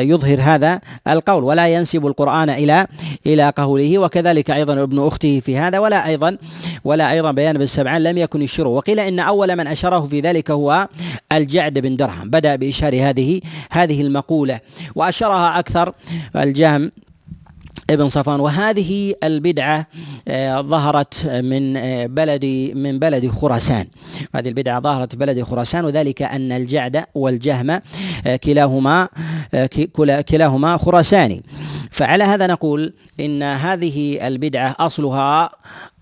يظهر 0.00 0.40
هذا 0.40 0.80
القول 1.08 1.44
ولا 1.44 1.68
ينسب 1.68 2.06
القرآن 2.06 2.50
إلى 2.50 2.86
إلى 3.26 3.52
قوله. 3.56 3.98
وكذلك 3.98 4.50
أيضا 4.50 4.82
ابن 4.82 5.06
أخته 5.06 5.40
في 5.40 5.56
هذا 5.58 5.78
ولا 5.78 6.06
أيضا 6.06 6.36
ولا 6.84 7.12
أيضا 7.12 7.30
بيان 7.30 7.58
بن 7.58 7.66
سبعان 7.66 8.02
لم 8.02 8.18
يكن 8.18 8.42
يشيره. 8.42 8.68
وقيل 8.68 9.00
إن 9.00 9.20
أول 9.20 9.56
من 9.56 9.66
أشره 9.66 10.00
في 10.00 10.20
ذلك 10.20 10.50
هو 10.50 10.88
الجعد 11.32 11.78
بن 11.78 11.96
درهم. 11.96 12.30
بدأ 12.30 12.56
بإشار 12.56 12.94
هذه 13.08 13.40
هذه 13.70 14.00
المقولة. 14.00 14.60
وأشرها 14.94 15.58
أكثر 15.58 15.92
الجهم 16.36 16.92
ابن 17.90 18.08
صفوان 18.08 18.40
وهذه 18.40 19.14
البدعة 19.22 19.86
آه، 20.28 20.60
ظهرت 20.60 21.26
من 21.26 21.76
آه، 21.76 22.06
بلد 22.06 22.44
من 22.74 22.98
بلد 22.98 23.28
خراسان. 23.28 23.86
هذه 24.34 24.48
البدعة 24.48 24.80
ظهرت 24.80 25.10
في 25.12 25.16
بلد 25.18 25.42
خراسان 25.42 25.84
وذلك 25.84 26.22
أن 26.22 26.52
الجعد 26.52 27.04
والجهم 27.14 27.70
آه، 27.70 28.36
كلاهما 28.36 29.08
كلاهما 30.28 30.76
خراساني. 30.76 31.42
فعلى 31.90 32.24
هذا 32.24 32.46
نقول 32.46 32.94
إن 33.20 33.42
هذه 33.42 34.26
البدعة 34.26 34.76
أصلها 34.80 35.50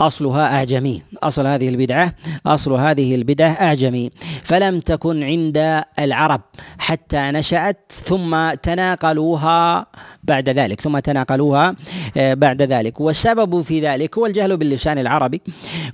أصلها 0.01 0.55
أعجمي. 0.57 1.03
أصل 1.23 1.47
هذه 1.47 1.69
البدعة 1.69 2.15
أصل 2.47 2.73
هذه 2.73 3.15
البدعة 3.15 3.51
أعجمي. 3.51 4.11
فلم 4.43 4.81
تكن 4.81 5.23
عند 5.23 5.83
العرب 5.99 6.41
حتى 6.79 7.31
نشأت 7.31 7.93
ثم 7.93 8.51
تناقلوها 8.55 9.87
بعد 10.23 10.49
ذلك 10.49 10.81
ثم 10.81 10.99
تناقلوها 10.99 11.75
آه، 12.17 12.35
بعد 12.35 12.63
ذلك. 12.63 13.01
والسبب 13.01 13.63
في 13.63 13.81
ذلك 13.81 14.19
هو 14.19 14.27
الجهل 14.27 14.57
باللسان 14.57 14.99
العربي 14.99 15.41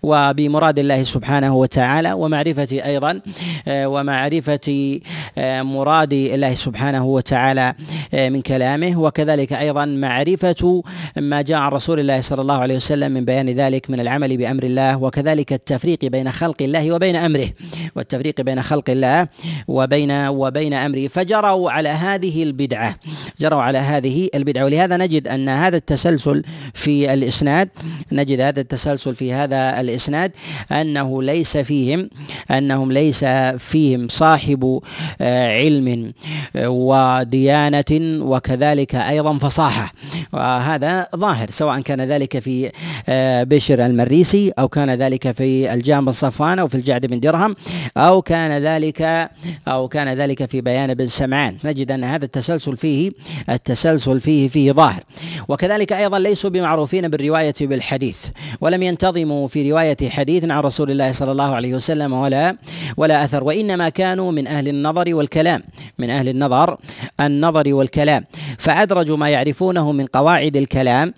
وبمراد 0.03 0.79
الله 0.79 1.03
سبحانه 1.03 1.57
وتعالى 1.57 2.13
ومعرفة 2.13 2.69
أيضا 2.85 3.21
آه، 3.69 3.89
ومعرفة 3.89 5.01
آه، 5.39 5.63
مراد 5.63 6.13
الله 6.13 6.55
سبحانه 6.55 7.05
وتعالى 7.05 7.75
من 8.15 8.43
كلامه. 8.43 9.01
وكذلك 9.01 9.53
أيضا 9.53 9.85
معرفة 9.85 10.83
ما 11.17 11.43
جاء 11.43 11.59
عن 11.59 11.73
رسول 11.73 12.01
الله 12.01 12.21
صلى 12.21 12.43
الله 12.43 12.59
عليه 12.59 12.77
وسلم 12.77 13.13
من 13.13 13.25
بيان 13.25 13.49
ذلك 13.49 13.91
من 13.91 14.01
العمل 14.01 14.37
بأمر 14.37 14.63
الله 14.63 14.97
وكذلك 14.97 15.53
التفريق 15.53 16.05
بين 16.05 16.31
خلق 16.31 16.63
الله 16.63 16.93
وبين 16.93 17.17
أمره 17.17 17.49
والتفريق 17.97 18.41
بين 18.41 18.63
خلق 18.63 18.91
الله 18.91 19.29
وبين 19.69 20.13
وبين 20.29 20.75
أمره. 20.75 21.07
فجروا 21.07 21.71
على 21.71 21.89
هذه 21.89 22.43
البدعة 22.43 22.97
جروا 23.41 23.63
على 23.63 23.79
هذه 23.79 24.18
البدعة. 24.35 24.65
ولهذا 24.65 24.97
نجد 24.97 25.29
أن 25.29 25.49
هذا 25.49 25.77
التسلسل 25.77 26.43
في 26.75 27.13
الإسناد 27.15 27.69
نجد 28.13 28.41
هذا 28.41 28.61
التسلسل 28.61 29.15
في 29.15 29.33
هذا 29.33 29.81
الإسناد 29.81 30.33
أنه 30.73 31.23
ليس 31.23 31.57
فيهم 31.57 32.11
أنهم 32.51 32.93
ليس 32.93 33.25
فيهم 33.59 34.09
صاحب 34.09 34.81
آه، 35.21 35.59
علم 35.59 36.13
آه، 36.57 36.69
وديانة 36.69 37.85
وكذلك 38.25 38.95
أيضا 38.95 39.39
فصاحة. 39.39 39.93
وهذا 40.33 41.07
ظاهر 41.17 41.51
سواء 41.51 41.81
كان 41.81 42.01
ذلك 42.01 42.39
في 42.39 42.71
آه، 43.09 43.43
بشر 43.43 43.87
المريسي 43.87 44.53
أو 44.59 44.69
كان 44.69 44.91
ذلك 44.91 45.33
في 45.33 45.75
الجام 45.75 46.05
بن 46.05 46.13
صفوان 46.13 46.59
أو 46.59 46.69
في 46.69 46.75
الجعد 46.75 47.07
بن 47.07 47.21
درهم 47.21 47.57
أو 47.97 48.23
كان 48.23 48.63
ذلك 48.63 49.31
أو 49.69 49.89
كان 49.89 50.09
ذلك 50.09 50.45
في 50.51 50.61
بيان 50.61 50.95
بن 50.95 51.07
سمعان. 51.07 51.57
نجد 51.65 51.91
أن 51.91 52.05
هذا 52.05 52.25
التسلسل 52.25 52.77
فيه 52.77 53.13
التسلسل 53.51 54.08
التسلسل 54.09 54.21
فيه 54.21 54.49
فيه 54.49 54.73
ظاهر. 54.73 55.03
وكذلك 55.49 55.93
أيضا 55.93 56.19
ليسوا 56.19 56.51
بمعروفين 56.51 57.09
بالرواية 57.09 57.55
بالحديث 57.61 58.27
ولم 58.61 58.83
ينتظموا 58.83 59.49
في 59.49 59.71
رواية 59.71 59.97
حديث 60.09 60.45
عن 60.45 60.61
رسول 60.61 60.91
الله 60.91 61.13
صلى 61.13 61.33
الله 61.33 61.55
عليه 61.55 61.75
وسلم 61.75 62.13
ولا 62.13 62.57
ولا 62.97 63.25
أثر. 63.25 63.45
وإنما 63.45 63.89
كانوا 63.89 64.33
من 64.33 64.47
أهل 64.47 64.69
النظر 64.69 65.15
والكلام 65.15 65.63
من 65.99 66.11
أهل 66.11 66.29
النظر 66.29 66.77
النظر 67.21 67.75
والكلام. 67.75 68.25
فأدرجوا 68.59 69.17
ما 69.17 69.29
يعرفونه 69.29 69.93
من 69.93 70.07
قواعد 70.07 70.57
الكلام 70.57 71.15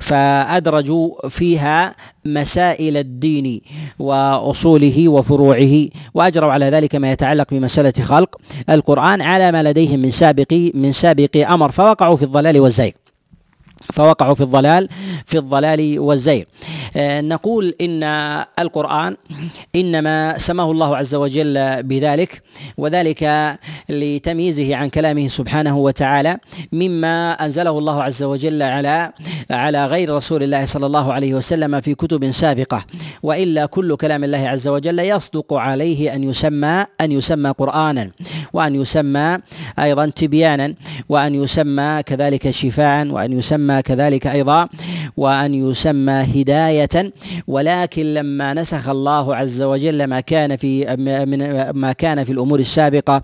فأدرجوا 0.00 1.28
فيها 1.28 1.94
مسائل 2.26 2.96
الدين 2.96 3.60
وأصوله 3.98 5.08
وفروعه 5.08 5.88
وأجروا 6.14 6.52
على 6.52 6.66
ذلك 6.66 6.94
ما 6.94 7.12
يتعلق 7.12 7.46
بمسألة 7.50 7.92
خلق. 8.02 8.36
القرآن 8.70 9.22
على 9.22 9.52
ما 9.52 9.62
لديهم 9.62 10.00
من 10.00 10.10
سابق 10.10 10.70
من 10.74 10.92
سابق 10.92 11.50
أمر 11.50 11.70
فوقعوا 11.70 12.16
في 12.16 12.22
الضلال 12.22 12.60
والزيغ. 12.60 12.90
فوقعوا 13.92 14.34
في 14.34 14.40
الضلال 14.40 14.88
في 15.26 15.38
الضلال 15.38 15.98
والزيغ 15.98 16.42
آه، 16.96 17.20
نقول 17.20 17.74
إن 17.80 18.02
القرآن 18.58 19.16
إنما 19.76 20.38
سماه 20.38 20.70
الله 20.70 20.96
عز 20.96 21.14
وجل 21.14 21.82
بذلك 21.82 22.42
وذلك 22.76 23.56
لتمييزه 23.88 24.76
عن 24.76 24.88
كلامه 24.88 25.28
سبحانه 25.28 25.78
وتعالى 25.78 26.38
مما 26.72 27.32
أنزله 27.32 27.78
الله 27.78 28.02
عز 28.02 28.22
وجل 28.22 28.62
على 28.62 29.12
على 29.50 29.86
غير 29.86 30.14
رسول 30.16 30.42
الله 30.42 30.64
صلى 30.64 30.86
الله 30.86 31.12
عليه 31.12 31.34
وسلم 31.34 31.80
في 31.80 31.94
كتب 31.94 32.30
سابقة. 32.30 32.84
وإلا 33.22 33.66
كل 33.66 33.96
كلام 33.96 34.24
الله 34.24 34.48
عز 34.48 34.68
وجل 34.68 34.98
يصدق 34.98 35.52
عليه 35.54 36.14
أن 36.14 36.24
يسمى 36.24 36.84
أن 37.00 37.12
يسمى 37.12 37.50
قرآنا 37.50 38.10
وأن 38.52 38.74
يسمى 38.74 39.38
أيضا 39.78 40.06
تبيانا 40.06 40.74
وأن 41.08 41.34
يسمى 41.34 42.02
كذلك 42.06 42.50
شفاء 42.50 43.06
وأن 43.08 43.38
يسمى 43.38 43.73
كذلك 43.80 44.26
أيضا 44.26 44.68
وأن 45.16 45.54
يسمى 45.54 46.12
هداية 46.12 47.12
ولكن 47.46 48.14
لما 48.14 48.54
نسخ 48.54 48.88
الله 48.88 49.36
عز 49.36 49.62
وجل 49.62 50.04
ما 50.04 50.20
كان 50.20 50.56
في 50.56 50.84
ما 51.74 51.92
كان 51.92 52.24
في 52.24 52.32
الأمور 52.32 52.60
السابقة 52.60 53.22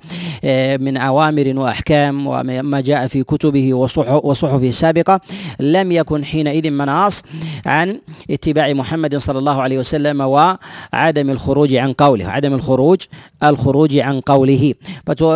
من 0.81 0.97
أوامر 0.97 1.53
وأحكام 1.57 2.27
وما 2.27 2.81
جاء 2.81 3.07
في 3.07 3.23
كتبه 3.23 3.75
وصحفه 4.25 4.69
السابقه 4.69 5.21
لم 5.61 5.93
يكن 5.93 6.25
حينئذ 6.25 6.71
مناص 6.71 7.23
عن 7.67 8.01
اتباع 8.31 8.73
محمد 8.73 9.17
صلى 9.17 9.39
الله 9.39 9.63
عليه 9.63 9.79
وسلم 9.79 10.21
وعدم 10.21 11.31
الخروج 11.31 11.75
عن 11.75 11.93
قوله 11.93 12.29
عدم 12.29 12.55
الخروج 12.55 13.01
الخروج 13.43 13.97
عن 13.97 14.21
قوله. 14.21 14.75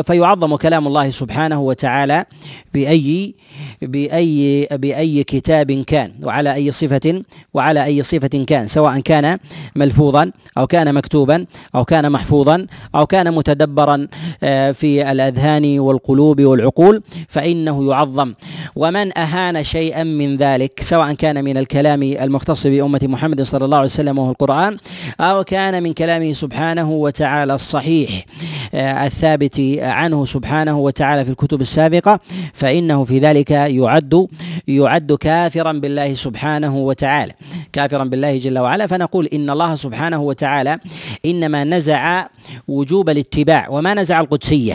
فيعظم 0.05 0.57
كلام 0.57 0.87
الله 0.87 1.11
سبحانه 1.11 1.61
وتعالى 1.61 2.25
بأي 2.75 3.35
بأي 3.83 4.69
بأي 4.73 5.25
كتاب 5.25 5.73
كان 5.73 6.13
وعلى 6.23 6.55
أي 6.55 6.73
صفة 6.73 7.23
وعلى 7.55 7.85
أي 7.85 8.03
صفة 8.03 8.45
كان 8.47 8.67
سواء 8.67 9.01
كان 9.01 9.39
ملفوظا 9.77 10.31
أو 10.59 10.67
كان 10.67 10.95
مكتوبا 10.95 11.47
أو 11.75 11.85
كان 11.85 12.13
محفوظا 12.13 12.67
أو 12.95 13.07
كان 13.07 13.35
متدبرا 13.35 14.09
آه، 14.43 14.73
في 14.73 14.94
الأذهان 15.03 15.79
والقلوب 15.79 16.41
والعقول 16.41 17.03
فإنه 17.29 17.91
يعظم. 17.91 18.35
ومن 18.77 19.19
أهان 19.19 19.65
شيئا 19.65 20.03
من 20.03 20.37
ذلك 20.37 20.81
سواء 20.83 21.13
كان 21.15 21.45
من 21.45 21.57
الكلام 21.57 22.03
المختص 22.03 22.67
بأمة 22.67 23.01
محمد 23.03 23.43
صلى 23.43 23.65
الله 23.65 23.77
عليه 23.77 23.87
وسلم 23.87 24.19
وهو 24.19 24.31
القرآن 24.31 24.77
أو 25.21 25.45
كان 25.45 25.83
من 25.83 25.93
كلامه 25.93 26.33
سبحانه 26.33 26.91
وتعالى 26.91 27.55
الصحيح 27.55 28.25
آه، 28.75 29.07
الثابت 29.07 29.61
عنه 29.81 30.25
سبحانه 30.25 30.79
وتعالى 30.79 31.25
في 31.25 31.31
الكتب 31.31 31.61
السابقة 31.61 32.21
فإنه 32.53 33.05
في 33.05 33.19
ذلك 33.19 33.51
يعد 33.51 34.29
يعد 34.69 35.13
كافرا 35.13 35.73
بالله 35.73 36.15
سبحانه 36.15 36.77
وتعالى. 36.77 37.33
كافرا 37.73 38.05
بالله 38.05 38.39
جل 38.39 38.59
وعلا 38.59 38.87
فنقول 38.87 39.27
إن 39.27 39.51
الله 39.51 39.75
سبحانه 39.75 40.23
وتعالى 40.23 40.79
إنما 41.27 41.65
نزع 41.65 42.27
وجوب 42.69 43.11
الاتباع 43.11 43.69
وما 43.69 43.95
نزع 43.95 44.21
القدسية. 44.21 44.74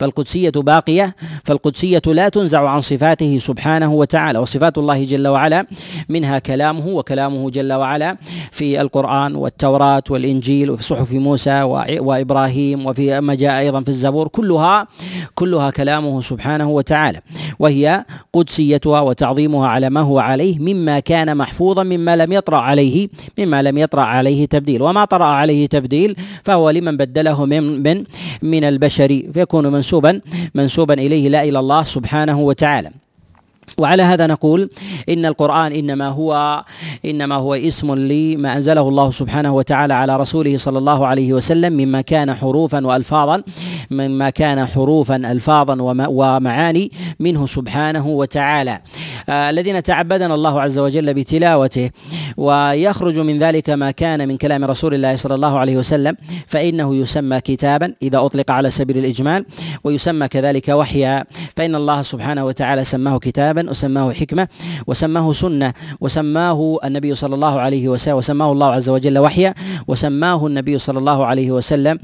فالقدسية 0.00 0.50
باقية 0.50 1.16
فالقدسية 1.44 2.02
لا 2.06 2.28
تنزع 2.28 2.68
عن 2.68 2.80
صفاته 2.80 3.38
سبحانه 3.38 3.92
وتعالى 3.92 4.38
وصفات 4.38 4.78
الله 4.78 5.04
جل 5.04 5.28
وعلا 5.28 5.66
منها 6.08 6.38
كلامه 6.38 6.86
وكلامه 6.86 7.50
جل 7.50 7.72
وعلا 7.72 8.16
في 8.52 8.80
القرآن 8.80 9.34
والتوراة 9.34 10.02
والإنجيل 10.10 10.70
وفي 10.70 10.82
صحف 10.82 11.12
موسى 11.12 11.62
وإبراهيم 12.00 12.86
وفي 12.86 13.20
ما 13.20 13.34
جاء 13.34 13.58
أيضا 13.58 13.80
في 13.82 13.88
الزبور 13.88 14.28
كلها 14.28 14.86
كلها 15.34 15.70
كلامه 15.70 16.20
سبحانه 16.20 16.68
وتعالى. 16.70 17.20
وهي 17.58 18.04
قدسيتها 18.32 19.00
وتعظيمها 19.00 19.68
على 19.68 19.90
ما 19.90 20.00
هو 20.00 20.18
عليه 20.18 20.58
مما 20.58 21.00
كان 21.00 21.36
محفوظا 21.36 21.82
مما 21.82 22.16
لم 22.16 22.32
يطرأ 22.32 22.56
عليه 22.56 23.08
مما 23.38 23.62
لم 23.62 23.78
يطرأ 23.78 24.02
عليه 24.02 24.46
تبديل. 24.46 24.82
وما 24.82 25.04
طرأ 25.04 25.24
عليه 25.24 25.66
تبديل 25.66 26.16
فهو 26.44 26.70
لمن 26.70 26.96
بدله 26.96 27.44
من 27.44 27.82
من 27.82 28.04
من 28.42 28.64
البشر. 28.64 29.22
فيكون 29.40 29.66
منسوبا 29.66 30.20
منسوبا 30.54 30.94
إليه 30.94 31.28
لا 31.28 31.42
إلى 31.42 31.58
الله 31.58 31.84
سبحانه 31.84 32.40
وتعالى. 32.40 32.90
وعلى 33.78 34.02
هذا 34.02 34.26
نقول 34.26 34.70
إن 35.08 35.26
القرآن 35.26 35.72
إنما 35.72 36.08
هو 36.08 36.64
إنما 37.04 37.34
هو 37.34 37.54
اسم 37.54 37.94
لما 37.94 38.56
أنزله 38.56 38.88
الله 38.88 39.10
سبحانه 39.10 39.54
وتعالى 39.54 39.94
على 39.94 40.16
رسوله 40.16 40.58
صلى 40.58 40.78
الله 40.78 41.06
عليه 41.06 41.32
وسلم 41.32 41.72
مما 41.72 42.00
كان 42.00 42.34
حروفا 42.34 42.86
والفاظا 42.86 43.42
مما 43.90 44.30
كان 44.30 44.66
حروفا 44.66 45.16
الفاظا 45.16 45.76
ومعاني 46.08 46.92
منه 47.20 47.46
سبحانه 47.46 48.08
وتعالى. 48.08 48.80
الذين 49.30 49.82
تعبدنا 49.82 50.34
الله 50.34 50.60
عز 50.60 50.78
وجل 50.78 51.14
بتلاوته 51.14 51.90
ويخرج 52.36 53.18
من 53.18 53.38
ذلك 53.38 53.70
ما 53.70 53.90
كان 53.90 54.28
من 54.28 54.36
كلام 54.36 54.64
رسول 54.64 54.94
الله 54.94 55.16
صلى 55.16 55.34
الله 55.34 55.58
عليه 55.58 55.76
وسلم 55.76 56.16
فإنه 56.46 56.94
يسمى 56.96 57.40
كتابا 57.40 57.94
إذا 58.02 58.18
أطلق 58.18 58.50
على 58.50 58.70
سبيل 58.70 58.98
الإجمال 58.98 59.44
ويسمى 59.84 60.28
كذلك 60.28 60.68
وحيا. 60.68 61.24
فإن 61.56 61.74
الله 61.74 62.02
سبحانه 62.02 62.44
وتعالى 62.44 62.84
سماه 62.84 63.18
كتابا 63.18 63.70
وسماه 63.70 64.12
حكمة 64.12 64.48
وسماه 64.86 65.32
سنة 65.32 65.72
وسماه 66.00 66.78
النبي 66.84 67.14
صلى 67.14 67.34
الله 67.34 67.60
عليه 67.60 67.88
وسلم 67.88 68.16
وسماه 68.16 68.52
الله 68.52 68.72
عز 68.72 68.88
وجل 68.88 69.18
وحيا 69.18 69.54
وسماه 69.88 70.46
النبي 70.46 70.78
صلى 70.78 70.98
الله 70.98 71.26
عليه 71.26 71.50
وسلم 71.50 71.98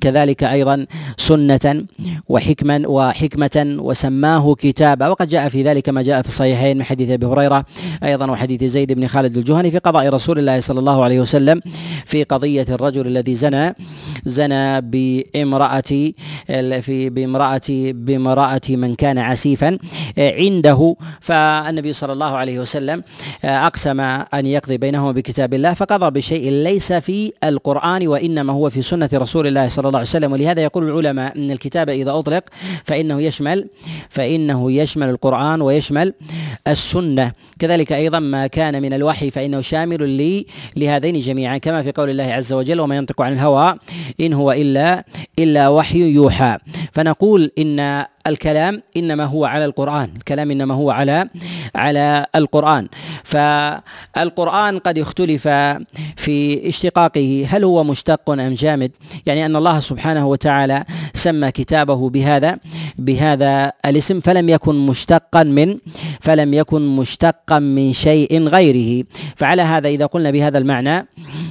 كذلك 0.00 0.44
أيضا 0.44 0.86
سنة 1.16 1.84
وحكما 2.28 2.82
وحكمة 2.86 3.76
وسماه 3.78 4.54
كتابا. 4.54 5.08
وقد 5.08 5.28
جاء 5.28 5.48
في 5.48 5.62
ذلك 5.62 5.88
ما 5.88 6.02
جاء 6.02 6.22
في 6.22 6.28
الصحيحين. 6.28 6.71
من 6.74 6.82
حديث 6.84 7.10
أبي 7.10 7.26
هريرة 7.26 7.64
أيضا 8.04 8.30
وحديث 8.30 8.64
زيد 8.64 8.92
بن 8.92 9.06
خالد 9.06 9.36
الجهني 9.36 9.70
في 9.70 9.78
قضاء 9.78 10.08
رسول 10.08 10.38
الله 10.38 10.60
صلى 10.60 10.80
الله 10.80 11.04
عليه 11.04 11.20
وسلم 11.20 11.60
في 12.06 12.22
قضية 12.22 12.66
الرجل 12.68 13.06
الذي 13.06 13.34
زنى 13.34 13.74
زنى 14.24 14.80
بامرأة 14.80 15.80
في 16.80 17.10
بامرأة 17.10 17.60
بامرأة 17.92 18.60
من 18.70 18.94
كان 18.94 19.18
عسيفا 19.18 19.78
عنده. 20.18 20.96
فالنبي 21.20 21.92
صلى 21.92 22.12
الله 22.12 22.36
عليه 22.36 22.60
وسلم 22.60 23.02
آه، 23.44 23.66
أقسم 23.66 24.00
أن 24.00 24.46
يقضي 24.46 24.76
بينهما 24.78 25.12
بكتاب 25.12 25.54
الله 25.54 25.74
فقضى 25.74 26.10
بشيء 26.10 26.50
ليس 26.50 26.92
في 26.92 27.32
القرآن 27.44 28.08
وإنما 28.08 28.52
هو 28.52 28.70
في 28.70 28.82
سنة 28.82 29.08
رسول 29.14 29.46
الله 29.46 29.68
صلى 29.68 29.88
الله 29.88 29.98
عليه 29.98 30.08
وسلم. 30.08 30.32
ولهذا 30.32 30.62
يقول 30.62 30.84
العلماء 30.84 31.36
إن 31.36 31.50
الكتاب 31.50 31.88
إذا 31.90 32.10
أطلق 32.10 32.44
فإنه 32.84 33.22
يشمل 33.22 33.68
فإنه 34.08 34.72
يشمل 34.72 35.08
القرآن 35.08 35.62
ويشمل 35.62 36.14
السنة. 36.68 37.32
كذلك 37.58 37.92
أيضا 37.92 38.18
ما 38.18 38.46
كان 38.46 38.82
من 38.82 38.92
الوحي 38.92 39.30
فإنه 39.30 39.60
شامل 39.60 40.08
لي 40.08 40.46
لهذين 40.76 41.18
جميعا 41.18 41.58
كما 41.58 41.82
في 41.82 41.92
قول 41.92 42.10
الله 42.10 42.24
عز 42.24 42.52
وجل 42.52 42.80
وما 42.80 42.96
ينطق 42.96 43.22
عن 43.22 43.32
الهوى 43.32 43.74
إن 44.20 44.32
هو 44.32 44.52
إلا 44.52 45.04
إلا 45.38 45.68
وحي 45.68 45.98
يوحى 45.98 46.58
فنقول 46.92 47.50
إن 47.58 48.04
الكلام 48.26 48.82
إنما 48.96 49.24
هو 49.24 49.44
على 49.44 49.64
القرآن. 49.64 50.08
الكلام 50.16 50.50
إنما 50.50 50.74
هو 50.74 50.90
على 50.90 51.28
على 51.74 52.26
القرآن. 52.34 52.88
فالقرآن 53.24 54.78
قد 54.78 54.98
اختلف 54.98 55.48
في 56.16 56.68
اشتقاقه. 56.68 57.46
هل 57.48 57.64
هو 57.64 57.84
مشتق 57.84 58.30
أم 58.30 58.54
جامد؟ 58.54 58.90
يعني 59.26 59.46
أن 59.46 59.56
الله 59.56 59.80
سبحانه 59.80 60.26
وتعالى 60.26 60.84
سمى 61.14 61.50
كتابه 61.50 62.10
بهذا 62.10 62.58
بهذا 62.98 63.72
الاسم 63.86 64.20
فلم 64.20 64.48
يكن 64.48 64.86
مشتقا 64.86 65.42
من 65.42 65.78
فلم 66.20 66.54
يكن 66.54 66.96
مشتقا 66.96 67.58
من 67.58 67.92
شيء 67.92 68.42
غيره. 68.48 69.04
فعلى 69.36 69.62
هذا 69.62 69.88
إذا 69.88 70.06
قلنا 70.06 70.30
بهذا 70.30 70.58
المعنى 70.58 71.06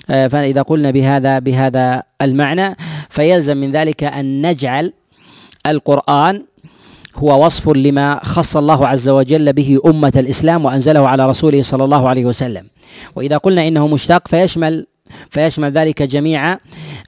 فإذا 0.08 0.62
قلنا 0.62 0.92
بهذا 0.92 1.40
بهذا 1.40 2.04
المعنى 2.22 2.76
فيلزم 3.10 3.58
من 3.58 3.72
ذلك 3.72 4.04
أن 4.04 4.48
نجعل 4.48 4.94
القرآن 5.68 6.44
هو 7.16 7.46
وصف 7.46 7.70
لما 7.70 8.20
خص 8.24 8.58
الله 8.58 8.88
عز 8.88 9.10
وجل 9.10 9.54
به 9.54 9.80
أمة 9.86 10.14
الإسلام 10.16 10.66
وأنزله 10.66 11.08
على 11.08 11.30
رسوله 11.30 11.62
صلى 11.62 11.84
الله 11.84 12.10
عليه 12.10 12.26
وسلم. 12.26 12.66
وإذا 13.16 13.38
قلنا 13.38 13.68
إنه 13.68 13.88
مشتق 13.88 14.28
فيشمل 14.28 14.88
فيشمل 15.30 15.72
ذلك 15.72 16.02
جميع 16.02 16.58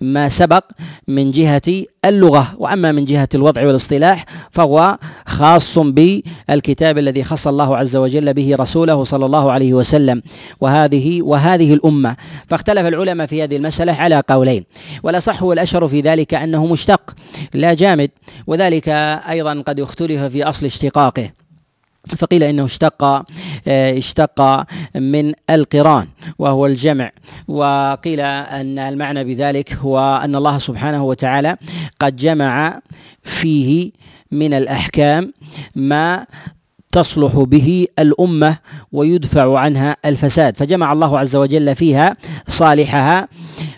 ما 0.01 0.29
سبق 0.29 0.63
من 1.07 1.31
جهة 1.31 1.85
اللغة. 2.05 2.55
وأما 2.57 2.91
من 2.91 3.05
جهة 3.05 3.29
الوضع 3.35 3.67
والاصطلاح 3.67 4.25
فهو 4.51 4.97
خاص 5.25 5.79
بالكتاب 5.79 6.97
الذي 6.97 7.23
خص 7.23 7.47
الله 7.47 7.77
عز 7.77 7.95
وجل 7.95 8.33
به 8.33 8.55
رسوله 8.59 9.03
صلى 9.03 9.25
الله 9.25 9.51
عليه 9.51 9.73
وسلم 9.73 10.21
وهذه 10.61 11.21
وهذه 11.21 11.73
الأمة. 11.73 12.15
فاختلف 12.47 12.87
العلماء 12.87 13.27
في 13.27 13.43
هذه 13.43 13.55
المسألة 13.57 13.93
على 13.93 14.23
قولين. 14.29 14.63
والأصح 15.03 15.43
والأشهر 15.43 15.87
في 15.87 16.01
ذلك 16.01 16.33
أنه 16.33 16.65
مشتق 16.65 17.13
لا 17.53 17.73
جامد 17.73 18.09
وذلك 18.47 18.89
أيضا 19.29 19.61
قد 19.61 19.79
اختلف 19.79 20.21
في 20.21 20.43
أصل 20.43 20.65
اشتقاقه. 20.65 21.42
فقيل 22.17 22.43
إنه 22.43 22.65
اشتق 22.65 23.03
آه، 23.67 23.97
اشتق 23.97 24.65
من 24.95 25.33
القرآن 25.49 26.07
وهو 26.39 26.65
الجمع. 26.65 27.11
وقيل 27.47 28.19
أن 28.19 28.79
المعنى 28.79 29.23
بذلك 29.23 29.73
هو 29.73 30.21
أن 30.23 30.35
الله 30.35 30.57
سبحانه 30.57 31.03
وتعالى 31.03 31.57
قد 31.99 32.15
جمع 32.15 32.79
فيه 33.23 33.91
من 34.31 34.53
الأحكام 34.53 35.33
ما 35.75 36.25
تصلح 36.91 37.35
به 37.35 37.87
الأمة 37.99 38.57
ويدفع 38.91 39.59
عنها 39.59 39.97
الفساد. 40.05 40.57
فجمع 40.57 40.93
الله 40.93 41.19
عز 41.19 41.35
وجل 41.35 41.75
فيها 41.75 42.17
صالحها 42.47 43.27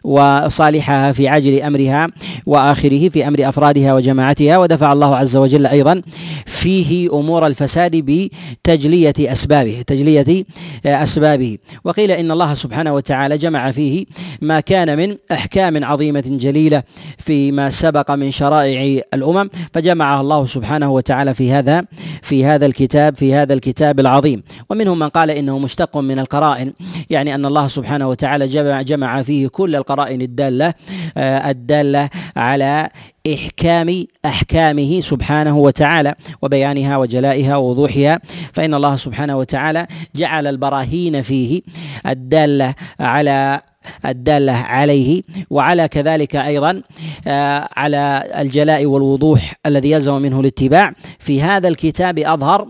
وصالحها 0.05 1.11
في 1.11 1.27
عاجل 1.27 1.61
أمرها 1.61 2.07
وآخره 2.45 3.09
في 3.09 3.27
أمر 3.27 3.49
أفرادها 3.49 3.93
وجماعتها 3.93 4.57
ودفع 4.57 4.93
الله 4.93 5.15
عز 5.15 5.37
وجل 5.37 5.65
أيضا 5.65 6.01
فيه 6.45 7.19
أمور 7.19 7.47
الفساد 7.47 7.95
بتجلية 7.95 9.13
أسبابه 9.19 9.81
تجلية 9.87 10.45
أسبابه. 10.85 11.57
وقيل 11.83 12.11
إن 12.11 12.31
الله 12.31 12.53
سبحانه 12.53 12.93
وتعالى 12.93 13.37
جمع 13.37 13.71
فيه 13.71 14.05
ما 14.41 14.59
كان 14.59 14.97
من 14.97 15.17
أحكام 15.31 15.83
عظيمة 15.85 16.23
جليلة 16.27 16.83
فيما 17.17 17.69
سبق 17.69 18.11
من 18.11 18.31
شرائع 18.31 19.01
الأمم 19.13 19.49
فجمعها 19.73 20.21
الله 20.21 20.45
سبحانه 20.45 20.91
وتعالى 20.91 21.33
في 21.33 21.51
هذا 21.51 21.85
في 22.21 22.45
هذا 22.45 22.65
الكتاب 22.65 23.15
في 23.15 23.33
هذا 23.33 23.53
الكتاب 23.53 23.99
العظيم. 23.99 24.43
ومنهم 24.69 24.99
من 24.99 25.09
قال 25.09 25.31
إنه 25.31 25.59
مشتق 25.59 25.97
من 25.97 26.19
القرائن 26.19 26.73
يعني 27.09 27.35
أن 27.35 27.45
الله 27.45 27.67
سبحانه 27.67 28.09
وتعالى 28.09 28.47
جمع 28.47 28.81
جمع 28.81 29.21
فيه 29.21 29.47
كل 29.47 29.75
القرائن. 29.75 29.94
الدالة 30.03 30.73
آه، 31.17 31.49
الدالة 31.49 32.09
على 32.35 32.89
إحكام 33.33 34.05
أحكامه 34.25 35.01
سبحانه 35.01 35.57
وتعالى 35.57 36.15
وبيانها 36.41 36.97
وجلائها 36.97 37.55
ووضوحها. 37.55 38.19
فإن 38.53 38.73
الله 38.73 38.95
سبحانه 38.95 39.37
وتعالى 39.37 39.87
جعل 40.15 40.47
البراهين 40.47 41.21
فيه 41.21 41.61
الدالة 42.07 42.73
على 42.99 43.61
الدالة 44.05 44.53
عليه 44.53 45.21
وعلى 45.49 45.87
كذلك 45.87 46.35
أيضا 46.35 46.81
آه، 47.27 47.69
على 47.77 48.23
الجلاء 48.37 48.85
والوضوح 48.85 49.53
الذي 49.65 49.91
يلزم 49.91 50.21
منه 50.21 50.39
الاتباع. 50.39 50.93
في 51.19 51.41
هذا 51.41 51.67
الكتاب 51.67 52.19
أظهر 52.19 52.67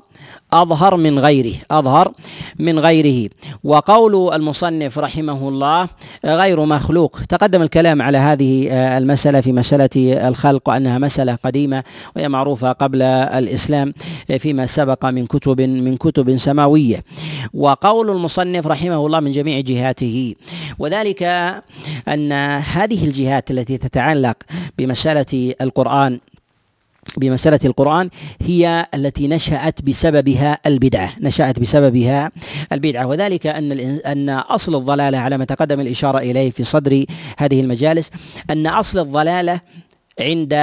أظهر 0.61 0.97
من 0.97 1.19
غيره 1.19 1.53
أظهر 1.71 2.11
من 2.59 2.79
غيره. 2.79 3.29
وقول 3.63 4.33
المصنف 4.33 4.99
رحمه 4.99 5.49
الله 5.49 5.87
غير 6.25 6.65
مخلوق. 6.65 7.19
تقدم 7.29 7.61
الكلام 7.61 8.01
على 8.01 8.17
هذه 8.17 8.69
آه، 8.71 8.97
المسألة 8.97 9.41
في 9.41 9.51
مسألة 9.51 9.89
الخلق 10.27 10.69
وأنها 10.69 10.97
مسألة 10.97 11.35
قديمة 11.35 11.83
وهي 12.15 12.29
معروفة 12.29 12.71
قبل 12.71 13.01
الإسلام 13.01 13.93
فيما 14.39 14.65
سبق 14.65 15.05
من 15.05 15.25
كتب 15.25 15.61
من 15.61 15.97
كتب 15.97 16.37
سماوية. 16.37 17.03
وقول 17.53 18.09
المصنف 18.09 18.67
رحمه 18.67 19.05
الله 19.05 19.19
من 19.19 19.31
جميع 19.31 19.59
جهاته. 19.59 20.35
وذلك 20.79 21.23
أن 22.07 22.31
هذه 22.75 23.03
الجهات 23.03 23.51
التي 23.51 23.77
تتعلق 23.77 24.37
بمسألة 24.77 25.53
القرآن 25.61 26.19
بمسألة 27.17 27.59
القرآن 27.65 28.09
هي 28.41 28.87
التي 28.93 29.27
نشأت 29.27 29.81
بسببها 29.81 30.57
البدعة 30.65 31.13
نشأت 31.21 31.59
بسببها 31.59 32.31
البدعة. 32.71 33.07
وذلك 33.07 33.47
أن 33.47 33.71
أن 34.05 34.29
أصل 34.29 34.75
الضلالة 34.75 35.17
على 35.17 35.37
ما 35.37 35.45
تقدم 35.45 35.79
الإشارة 35.79 36.17
إليه 36.17 36.49
في 36.49 36.63
صدر 36.63 37.05
هذه 37.37 37.61
المجالس 37.61 38.11
أن 38.49 38.67
أصل 38.67 38.99
الضلالة 38.99 39.61
عند 40.21 40.53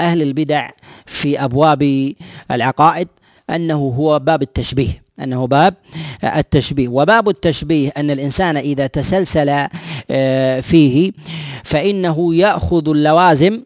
أهل 0.00 0.22
البدع 0.22 0.70
في 1.06 1.44
أبواب 1.44 2.12
العقائد 2.50 3.08
أنه 3.50 3.74
هو 3.74 4.18
باب 4.18 4.42
التشبيه 4.42 5.02
أنه 5.22 5.46
باب 5.46 5.74
التشبيه. 6.24 6.88
وباب 6.88 7.28
التشبيه 7.28 7.92
أن 7.96 8.10
الإنسان 8.10 8.56
إذا 8.56 8.86
تسلسل 8.86 9.68
آه، 10.10 10.60
فيه 10.60 11.12
فإنه 11.64 12.34
يأخذ 12.34 12.88
اللوازم 12.88 13.62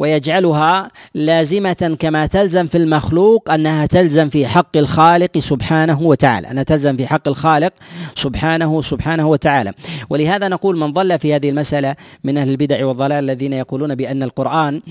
ويجعلها 0.00 0.90
لازمة 1.14 1.96
كما 1.98 2.26
تلزم 2.26 2.66
في 2.66 2.78
المخلوق 2.78 3.50
أنها 3.50 3.86
تلزم 3.86 4.28
في 4.28 4.46
حق 4.46 4.76
الخالق 4.76 5.38
سبحانه 5.38 6.02
وتعالى 6.02 6.50
أنها 6.50 6.62
تلزم 6.62 6.96
في 6.96 7.06
حق 7.06 7.28
الخالق 7.28 7.72
سبحانه 8.14 8.82
سبحانه 8.82 9.28
وتعالى. 9.28 9.72
ولهذا 10.10 10.48
نقول 10.48 10.76
من 10.78 10.92
ضل 10.92 11.18
في 11.18 11.34
هذه 11.34 11.50
المسألة 11.50 11.96
من 12.24 12.38
أهل 12.38 12.48
البدع 12.50 12.86
والضلال 12.86 13.24
الذين 13.24 13.52
يقولون 13.52 13.94
بأن 13.94 14.22
القرآن 14.22 14.82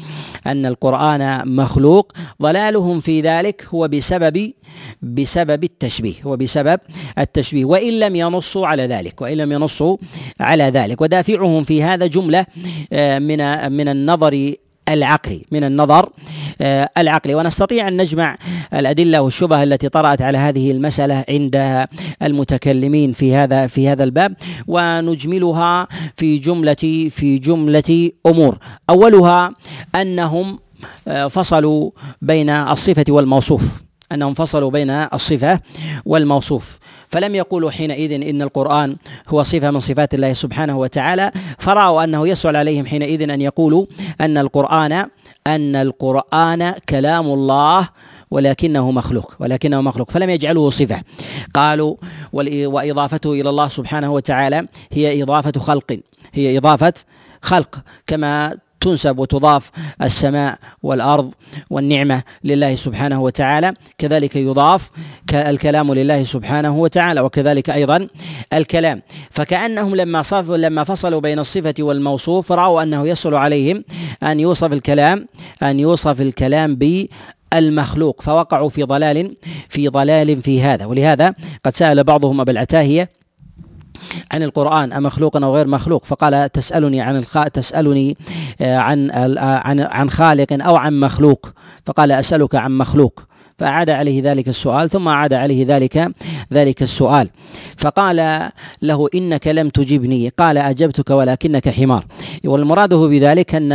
أن 0.47 0.65
القرآن 0.65 1.55
مخلوق 1.55 2.11
ضلالهم 2.41 2.99
في 2.99 3.21
ذلك 3.21 3.65
هو 3.73 3.87
بسبب 3.87 4.53
بسبب 5.01 5.63
التشبيه 5.63 6.15
وبسبب 6.25 6.79
التشبيه 7.19 7.65
وإن 7.65 7.99
لم 7.99 8.15
ينصوا 8.15 8.67
على 8.67 8.87
ذلك 8.87 9.21
وإن 9.21 9.37
لم 9.37 9.51
ينصوا 9.51 9.97
على 10.39 10.63
ذلك. 10.63 11.01
ودافعهم 11.01 11.63
في 11.63 11.83
هذا 11.83 12.05
جملة 12.07 12.45
آه، 12.93 13.19
من 13.19 13.71
من 13.71 13.87
النظر 13.89 14.53
العقلي 14.89 15.45
من 15.51 15.63
النظر 15.63 16.09
آه، 16.61 16.89
العقلي 16.97 17.35
ونستطيع 17.35 17.87
أن 17.87 17.97
نجمع 17.97 18.37
الأدلة 18.73 19.21
والشبه 19.21 19.63
التي 19.63 19.89
طرأت 19.89 20.21
على 20.21 20.37
هذه 20.37 20.71
المسألة 20.71 21.25
عند 21.29 21.85
المتكلمين 22.23 23.13
في 23.13 23.35
هذا 23.35 23.67
في 23.67 23.89
هذا 23.89 24.03
الباب 24.03 24.33
ونجملها 24.67 25.87
في 26.17 26.37
جملة 26.37 27.09
في 27.09 27.37
جملة 27.37 28.11
أمور. 28.25 28.57
أولها 28.89 29.51
أنهم 29.95 30.59
آه، 31.07 31.27
فصلوا 31.27 31.91
بين 32.21 32.49
الصفة 32.49 33.05
والموصوف. 33.09 33.63
أنهم 34.11 34.33
فصلوا 34.33 34.71
بين 34.71 34.89
الصفة 34.89 35.59
والموصوف. 36.05 36.79
فلم 37.09 37.35
يقولوا 37.35 37.71
حينئذ 37.71 38.11
إن 38.11 38.41
القرآن 38.41 38.95
هو 39.27 39.43
صفة 39.43 39.71
من 39.71 39.79
صفات 39.79 40.13
الله 40.13 40.33
سبحانه 40.33 40.79
وتعالى 40.79 41.31
فرأوا 41.59 42.03
أنه 42.03 42.27
يسهل 42.27 42.55
عليهم 42.55 42.85
حينئذ 42.85 43.29
أن 43.29 43.41
يقولوا 43.41 43.85
أن 44.21 44.37
القرآن 44.37 44.91
أن 45.47 45.75
القرآن 45.75 46.73
كلام 46.89 47.25
الله 47.25 47.89
ولكنه 48.31 48.91
مخلوق 48.91 49.33
ولكنه 49.39 49.81
مخلوق 49.81 50.11
فلم 50.11 50.29
يجعله 50.29 50.69
صفة. 50.69 51.01
قالوا 51.53 51.95
وإضافته 52.33 53.33
إلى 53.33 53.49
الله 53.49 53.67
سبحانه 53.67 54.13
وتعالى 54.13 54.67
هي 54.91 55.23
إضافة 55.23 55.59
خلق 55.59 55.99
هي 56.33 56.57
إضافة 56.57 56.93
خلق 57.41 57.79
كما 58.07 58.57
تنسب 58.81 59.19
وتضاف 59.19 59.71
السماء 60.01 60.57
والأرض 60.83 61.33
والنعمة 61.69 62.23
لله 62.43 62.75
سبحانه 62.75 63.21
وتعالى. 63.21 63.73
كذلك 63.97 64.35
يضاف 64.35 64.91
الكلام 65.33 65.93
لله 65.93 66.23
سبحانه 66.23 66.77
وتعالى 66.77 67.21
وكذلك 67.21 67.69
أيضا 67.69 68.07
الكلام. 68.53 69.01
فكأنهم 69.29 69.95
لما 69.95 70.21
صف 70.21 70.51
لما 70.51 70.83
فصلوا 70.83 71.19
بين 71.21 71.39
الصفة 71.39 71.73
والموصوف 71.79 72.51
رأوا 72.51 72.83
أنه 72.83 73.07
يسهل 73.07 73.35
عليهم 73.35 73.83
أن 74.23 74.39
يوصف 74.39 74.73
الكلام 74.73 75.27
أن 75.63 75.79
يوصف 75.79 76.21
الكلام 76.21 76.75
ب 76.75 77.05
المخلوق 77.53 78.21
فوقعوا 78.21 78.69
في 78.69 78.83
ضلال 78.83 79.35
في 79.69 79.87
ضلال 79.87 80.41
في 80.41 80.61
هذا. 80.61 80.85
ولهذا 80.85 81.33
قد 81.65 81.75
سأل 81.75 82.03
بعضهم 82.03 82.41
أبا 82.41 82.51
العتاهية 82.51 83.09
عن 84.31 84.43
القرآن 84.43 84.93
أمخلوق 84.93 85.37
أو 85.37 85.55
غير 85.55 85.67
مخلوق؟ 85.67 86.05
فقال 86.05 86.51
تسألني 86.51 87.01
عن 87.01 87.15
الخ... 87.15 87.43
تسألني 87.43 88.17
آه، 88.61 88.77
عن 88.77 89.11
عن 89.37 89.79
عن 89.79 90.09
خالق 90.09 90.47
أو 90.51 90.75
عن 90.75 90.99
مخلوق. 90.99 91.49
فقال 91.85 92.11
أسألك 92.11 92.55
عن 92.55 92.77
مخلوق. 92.77 93.23
فأعاد 93.57 93.89
عليه 93.89 94.21
ذلك 94.23 94.47
السؤال 94.47 94.89
ثم 94.89 95.07
أعاد 95.07 95.33
عليه 95.33 95.65
ذلك 95.67 96.11
ذلك 96.53 96.81
السؤال. 96.81 97.29
فقال 97.77 98.49
له 98.81 99.09
إنك 99.15 99.47
لم 99.47 99.69
تجبني. 99.69 100.29
قال 100.29 100.57
أجبتك 100.57 101.09
ولكنك 101.09 101.69
حمار. 101.69 102.05
والمراد 102.45 102.93
بذلك 102.93 103.55
أن 103.55 103.71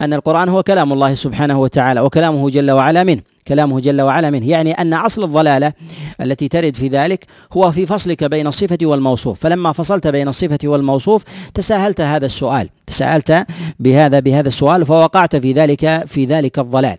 أن 0.00 0.12
القرآن 0.12 0.48
هو 0.48 0.62
كلام 0.62 0.92
الله 0.92 1.14
سبحانه 1.14 1.60
وتعالى 1.60 2.00
وكلامه 2.00 2.50
جل 2.50 2.70
وعلا 2.70 3.04
منه. 3.04 3.31
كلامه 3.48 3.80
جل 3.80 4.00
وعلا 4.00 4.30
منه. 4.30 4.48
يعني 4.48 4.72
أن 4.72 4.94
أصل 4.94 5.24
الضلالة 5.24 5.72
التي 6.20 6.48
ترد 6.48 6.76
في 6.76 6.88
ذلك 6.88 7.26
هو 7.52 7.72
في 7.72 7.86
فصلك 7.86 8.24
بين 8.24 8.46
الصفة 8.46 8.78
والموصوف. 8.82 9.40
فلما 9.40 9.72
فصلت 9.72 10.06
بين 10.06 10.28
الصفة 10.28 10.58
والموصوف 10.64 11.24
تساهلت 11.54 12.00
هذا 12.00 12.26
السؤال. 12.26 12.68
تساءلت 12.86 13.46
بهذا 13.80 14.20
بهذا 14.20 14.48
السؤال 14.48 14.86
فوقعت 14.86 15.36
في 15.36 15.52
ذلك 15.52 16.04
في 16.06 16.24
ذلك 16.24 16.58
الضلال. 16.58 16.98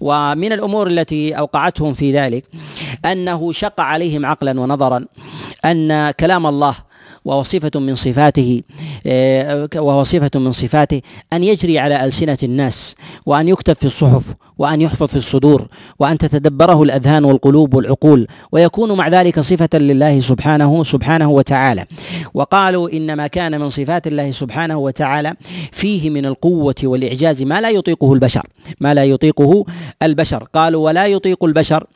ومن 0.00 0.52
الأمور 0.52 0.86
التي 0.86 1.38
أوقعتهم 1.38 1.94
في 1.94 2.12
ذلك 2.12 2.44
أنه 3.04 3.52
شق 3.52 3.80
عليهم 3.80 4.26
عقلا 4.26 4.60
ونظرا 4.60 5.04
أن 5.64 6.10
كلام 6.10 6.46
الله 6.46 6.74
وهو 7.24 7.42
صفة 7.42 7.80
من 7.80 7.94
صفاته 7.94 8.62
آه، 9.06 9.68
وهو 9.76 10.04
صفة 10.04 10.30
من 10.34 10.52
صفاته 10.52 11.00
أن 11.32 11.44
يجري 11.44 11.78
على 11.78 12.04
ألسنة 12.04 12.38
الناس 12.42 12.94
وأن 13.26 13.48
يكتب 13.48 13.74
في 13.74 13.86
الصحف 13.86 14.34
وأن 14.58 14.80
يحفظ 14.80 15.06
في 15.06 15.16
الصدور 15.16 15.68
وأن 15.98 16.18
تتدبره 16.18 16.82
الأذهان 16.82 17.24
والقلوب 17.24 17.74
والعقول 17.74 18.26
ويكون 18.52 18.92
مع 18.92 19.08
ذلك 19.08 19.40
صفة 19.40 19.68
لله 19.78 20.20
سبحانه 20.20 20.84
سبحانه 20.84 21.30
وتعالى. 21.30 21.84
وقالوا 22.34 22.92
إنما 22.92 23.26
كان 23.26 23.60
من 23.60 23.68
صفات 23.68 24.06
الله 24.06 24.30
سبحانه 24.30 24.78
وتعالى 24.78 25.34
فيه 25.72 26.10
من 26.10 26.26
القوة 26.26 26.74
والإعجاز 26.84 27.42
ما 27.42 27.60
لا 27.60 27.70
يطيقه 27.70 28.12
البشر 28.12 28.46
ما 28.80 28.94
لا 28.94 29.04
يطيقه 29.04 29.64
البشر. 30.02 30.44
قالوا 30.54 30.84
ولا 30.84 31.06
يطيق 31.06 31.44
البشر 31.44 31.86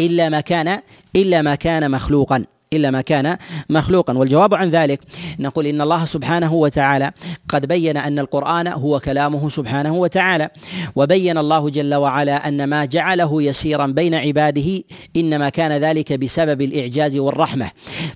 إلا 0.00 0.28
ما 0.28 0.40
كان 0.40 0.80
إلا 1.16 1.42
ما 1.42 1.54
كان 1.54 1.90
مخلوقا. 1.90 2.44
إلا 2.72 2.90
ما 2.90 3.00
كان 3.00 3.36
مخلوقا. 3.70 4.18
والجواب 4.18 4.54
عن 4.54 4.68
ذلك 4.68 5.00
نقول 5.38 5.66
إن 5.66 5.80
الله 5.80 6.04
سبحانه 6.04 6.54
وتعالى 6.54 7.10
قد 7.48 7.66
بين 7.66 7.96
أن 7.96 8.18
القرآن 8.18 8.66
هو 8.68 9.00
كلامه 9.00 9.48
سبحانه 9.48 9.94
وتعالى 9.94 10.50
وبين 10.96 11.38
الله 11.38 11.70
جل 11.70 11.94
وعلا 11.94 12.48
أن 12.48 12.64
ما 12.64 12.84
جعله 12.84 13.42
يسيرا 13.42 13.86
بين 13.86 14.14
عباده 14.14 14.82
إنما 15.16 15.48
كان 15.48 15.72
ذلك 15.72 16.12
بسبب 16.12 16.62
الإعجاز 16.62 17.16
والرحمة. 17.16 17.70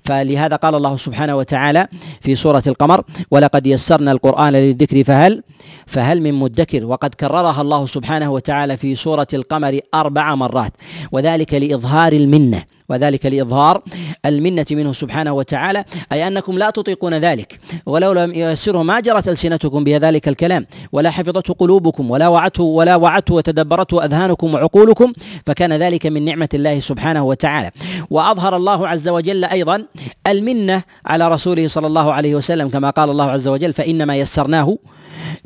فلهذا 0.05 0.55
قال 0.55 0.75
الله 0.75 0.97
سبحانه 0.97 1.35
وتعالى 1.35 1.87
في 2.21 2.35
سورة 2.35 2.63
القمر 2.67 3.03
ولقد 3.31 3.67
يسرنا 3.67 4.11
القرآن 4.11 4.53
للذكر 4.53 5.03
فهل 5.03 5.43
فهل 5.85 6.21
من 6.21 6.33
مدكر؟ 6.33 6.85
وقد 6.85 7.15
كررها 7.15 7.61
الله 7.61 7.85
سبحانه 7.85 8.31
وتعالى 8.31 8.77
في 8.77 8.95
سورة 8.95 9.27
القمر 9.33 9.79
أربع 9.93 10.35
مرات 10.35 10.73
وذلك 11.11 11.53
لإظهار 11.53 12.13
المنة. 12.13 12.63
وذلك 12.91 13.25
لإظهار 13.25 13.81
المنة 14.25 14.65
منه 14.71 14.93
سبحانه 14.93 15.33
وتعالى 15.33 15.85
أي 16.11 16.27
أنكم 16.27 16.57
لا 16.57 16.69
تطيقون 16.69 17.13
ذلك 17.13 17.59
ولو 17.85 18.11
لم 18.13 18.33
ييسره 18.33 18.83
ما 18.83 18.99
جرت 18.99 19.27
ألسنتكم 19.27 19.83
بذلك 19.83 20.27
الكلام 20.27 20.65
ولا 20.91 21.09
حفظته 21.09 21.53
قلوبكم 21.53 22.11
ولا 22.11 22.27
وعته 22.27 22.63
ولا 22.63 22.95
وعته 22.95 23.33
وتدبرته 23.33 24.05
أذهانكم 24.05 24.53
وعقولكم 24.53 25.13
فكان 25.45 25.73
ذلك 25.73 26.05
من 26.05 26.25
نعمة 26.25 26.49
الله 26.53 26.79
سبحانه 26.79 27.23
وتعالى. 27.23 27.71
وأظهر 28.09 28.55
الله 28.55 28.87
عز 28.87 29.09
وجل 29.09 29.45
أيضا 29.45 29.83
المنة 30.27 30.83
على 31.05 31.27
رسوله 31.29 31.67
صلى 31.67 31.87
الله 31.87 32.13
عليه 32.13 32.35
وسلم 32.35 32.69
كما 32.69 32.89
قال 32.89 33.09
الله 33.09 33.31
عز 33.31 33.47
وجل 33.47 33.73
فإنما 33.73 34.15
يسرناه 34.15 34.77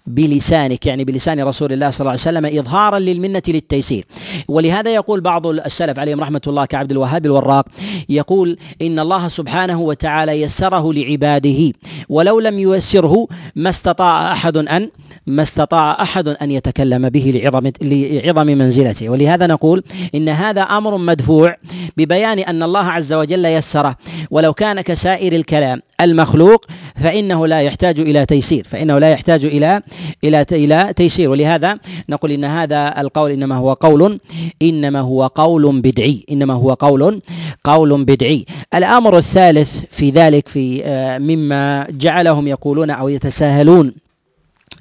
بلسانك 0.08 0.86
يعني 0.86 1.04
بلسان 1.04 1.40
رسول 1.40 1.74
الله 1.74 1.90
صلى 1.90 2.00
الله 2.00 2.12
عليه 2.12 2.22
وسلم 2.22 2.60
إظهارا 2.60 3.00
للمنة 3.00 3.42
للتيسير. 3.48 4.06
ولهذا 4.48 4.94
يقول 4.94 5.22
بعض 5.22 5.48
السلف 5.48 6.00
عليهم 6.00 6.20
رحمة 6.20 6.42
الله 6.48 6.66
كعبد 6.66 6.92
الوهاب 6.92 7.26
الوراق 7.26 7.66
يقول 8.10 8.58
إن 8.82 9.00
الله 9.00 9.28
سبحانه 9.28 9.82
وتعالى 9.82 10.32
يسره 10.32 10.94
لعباده 10.94 11.72
ولو 12.10 12.40
لم 12.40 12.60
ييسره 12.60 13.28
ما 13.56 13.70
استطاع 13.70 14.32
أحد 14.32 14.58
أن 14.58 14.90
ما 15.28 15.42
استطاع 15.42 16.02
أحد 16.02 16.28
أن 16.28 16.52
يتكلم 16.52 17.10
به 17.10 17.42
لعظم 17.44 17.72
لعظم 17.82 18.48
منزلته. 18.48 19.10
ولهذا 19.10 19.48
نقول 19.48 19.84
إن 20.16 20.30
هذا 20.30 20.62
أمر 20.62 20.98
مدفوع 20.98 21.56
ببيان 21.98 22.40
أن 22.40 22.64
الله 22.64 22.84
عز 22.84 23.14
وجل 23.14 23.46
يسره. 23.46 23.98
ولو 24.32 24.54
كان 24.54 24.82
كسائر 24.82 25.34
الكلام 25.34 25.82
المخلوق 26.02 26.66
فإنه 26.96 27.48
لا 27.48 27.62
يحتاج 27.62 28.00
إلى 28.00 28.26
تيسير. 28.26 28.68
فإنه 28.70 29.00
لا 29.00 29.12
يحتاج 29.12 29.46
إلى 29.46 29.82
إلى 30.24 30.46
إلى 30.52 30.94
تيسير. 30.96 31.30
ولهذا 31.30 31.78
نقول 32.10 32.32
إن 32.32 32.46
هذا 32.46 33.02
القول 33.02 33.32
إنما 33.32 33.56
هو 33.56 33.74
قول 33.74 34.20
إنما 34.62 35.00
هو 35.00 35.28
قول 35.28 35.82
بدعي. 35.82 36.26
إنما 36.32 36.54
هو 36.54 36.74
قول 36.74 37.22
قول 37.64 38.06
بدعي. 38.06 38.46
الأمر 38.74 39.18
الثالث 39.18 39.82
في 39.92 40.10
ذلك 40.10 40.48
في 40.48 40.86
آه، 40.86 41.18
مما 41.18 41.88
جعلهم 41.92 42.48
يقولون 42.48 42.90
أو 42.90 43.10
يتساهلون 43.10 43.94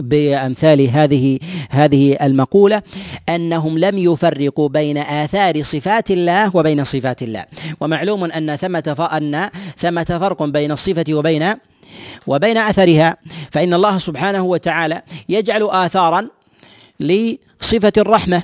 بأمثال 0.02 0.90
هذه 0.90 1.38
هذه 1.70 2.16
المقولة 2.22 2.82
أنهم 3.28 3.78
لم 3.78 3.98
يفرقوا 3.98 4.68
بين 4.68 4.98
آثار 4.98 5.62
صفات 5.62 6.10
الله 6.10 6.56
وبين 6.56 6.84
صفات 6.84 7.22
الله. 7.22 7.44
ومعلوم 7.80 8.24
أن 8.24 8.56
ثمة 8.56 9.08
أن 9.12 9.50
ثمة 9.76 10.04
فرق 10.04 10.42
بين 10.42 10.72
الصفة 10.72 11.14
وبين 11.14 11.54
وبين 12.26 12.58
أثرها 12.58 13.16
فإن 13.50 13.74
الله 13.74 13.98
سبحانه 13.98 14.42
وتعالى 14.42 15.02
يجعل 15.28 15.62
آثارا 15.62 16.28
لصفة 17.00 17.92
الرحمة 17.96 18.42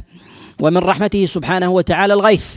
ومن 0.60 0.78
رحمته 0.78 1.26
سبحانه 1.26 1.68
وتعالى 1.68 2.14
الغيث. 2.14 2.56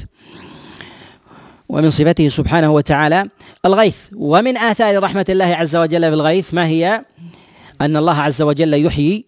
ومن 1.70 1.90
صفته 1.90 2.28
سبحانه 2.30 2.74
وتعالى 2.74 3.30
الغيث. 3.66 3.98
ومن 4.16 4.58
آثار 4.58 5.04
رحمة 5.04 5.26
الله 5.30 5.46
عز 5.46 5.76
وجل 5.76 6.02
في 6.02 6.14
الغيث 6.14 6.54
ما 6.54 6.68
هي؟ 6.68 7.06
أن 7.82 7.98
الله 7.98 8.22
عز 8.22 8.42
وجل 8.42 8.86
يحيي 8.86 9.26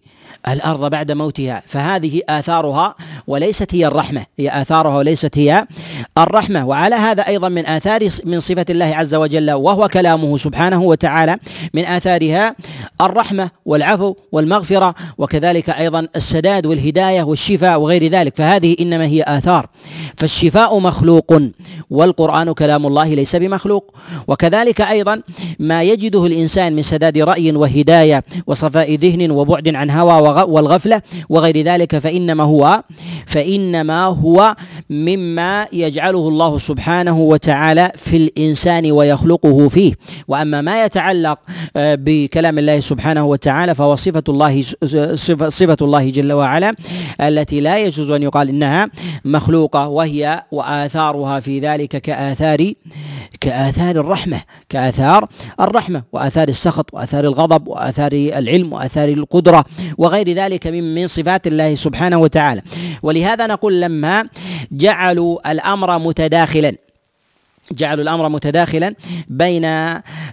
الأرض 0.48 0.90
بعد 0.90 1.12
موتها. 1.12 1.62
فهذه 1.66 2.20
آثارها 2.28 2.94
وليست 3.26 3.74
هي 3.74 3.86
الرحمة. 3.86 4.26
هي 4.38 4.60
آثارها 4.62 4.96
وليست 4.96 5.38
هي 5.38 5.66
الرحمة. 6.18 6.66
وعلى 6.66 6.94
هذا 6.94 7.26
أيضا 7.26 7.48
من 7.48 7.66
آثار 7.66 8.08
من 8.24 8.40
صفة 8.40 8.66
الله 8.70 8.96
عز 8.96 9.14
وجل 9.14 9.50
وهو 9.50 9.88
كلامه 9.88 10.36
سبحانه 10.36 10.82
وتعالى 10.82 11.36
من 11.74 11.84
آثارها 11.84 12.56
الرحمة 13.00 13.50
والعفو 13.66 14.14
والمغفرة 14.32 14.94
وكذلك 15.18 15.70
أيضا 15.70 16.08
السداد 16.16 16.66
والهداية 16.66 17.22
والشفاء 17.22 17.80
وغير 17.80 18.06
ذلك. 18.06 18.36
فهذه 18.36 18.76
إنما 18.80 19.04
هي 19.04 19.24
آثار. 19.26 19.66
فالشفاء 20.16 20.78
مخلوق 20.78 21.42
والقرآن 21.90 22.52
كلام 22.52 22.86
الله 22.86 23.14
ليس 23.14 23.36
بمخلوق. 23.36 23.94
وكذلك 24.28 24.80
أيضا 24.80 25.22
ما 25.58 25.82
يجده 25.82 26.26
الإنسان 26.26 26.76
من 26.76 26.82
سداد 26.82 27.18
رأي 27.18 27.52
وهداية 27.52 28.24
وصفاء 28.46 28.94
ذهن 28.94 29.30
وبعد 29.30 29.74
عن 29.74 29.90
هوى 29.90 30.25
والغفلة 30.26 31.02
وغير 31.28 31.62
ذلك 31.62 31.98
فإنما 31.98 32.44
هو 32.44 32.82
فإنما 33.26 34.04
هو 34.04 34.56
مما 34.90 35.66
يجعله 35.72 36.28
الله 36.28 36.58
سبحانه 36.58 37.18
وتعالى 37.18 37.92
في 37.96 38.16
الإنسان 38.16 38.92
ويخلقه 38.92 39.68
فيه. 39.68 39.92
وأما 40.28 40.60
ما 40.60 40.84
يتعلق 40.84 41.38
آه، 41.76 41.94
بكلام 41.94 42.58
الله 42.58 42.80
سبحانه 42.80 43.24
وتعالى 43.24 43.74
فهو 43.74 43.96
صفة 43.96 44.22
الله 44.28 44.62
صفة 45.48 45.76
الله 45.82 46.10
جل 46.10 46.32
وعلا 46.32 46.74
التي 47.20 47.60
لا 47.60 47.78
يجوز 47.78 48.10
أن 48.10 48.22
يقال 48.22 48.48
إنها 48.48 48.88
مخلوقة 49.24 49.88
وهي 49.88 50.42
وآثارها 50.52 51.40
في 51.40 51.58
ذلك 51.58 51.88
كآثار 51.88 52.72
كآثار 53.40 53.96
الرحمة 53.96 54.40
كآثار 54.68 55.28
الرحمة 55.60 56.02
وآثار 56.12 56.48
السخط 56.48 56.94
وآثار 56.94 57.24
الغضب 57.24 57.68
وآثار 57.68 58.12
العلم 58.12 58.72
وآثار 58.72 59.08
القدرة 59.08 59.64
وغير 59.98 60.15
ذلك 60.22 60.66
من 60.66 60.94
من 60.94 61.06
صفات 61.06 61.46
الله 61.46 61.74
سبحانه 61.74 62.18
وتعالى. 62.18 62.62
ولهذا 63.02 63.46
نقول 63.46 63.80
لما 63.80 64.24
جعلوا 64.72 65.52
الأمر 65.52 65.98
متداخلا 65.98 66.76
جعلوا 67.72 68.02
الأمر 68.02 68.28
متداخلا 68.28 68.94
بين 69.28 69.66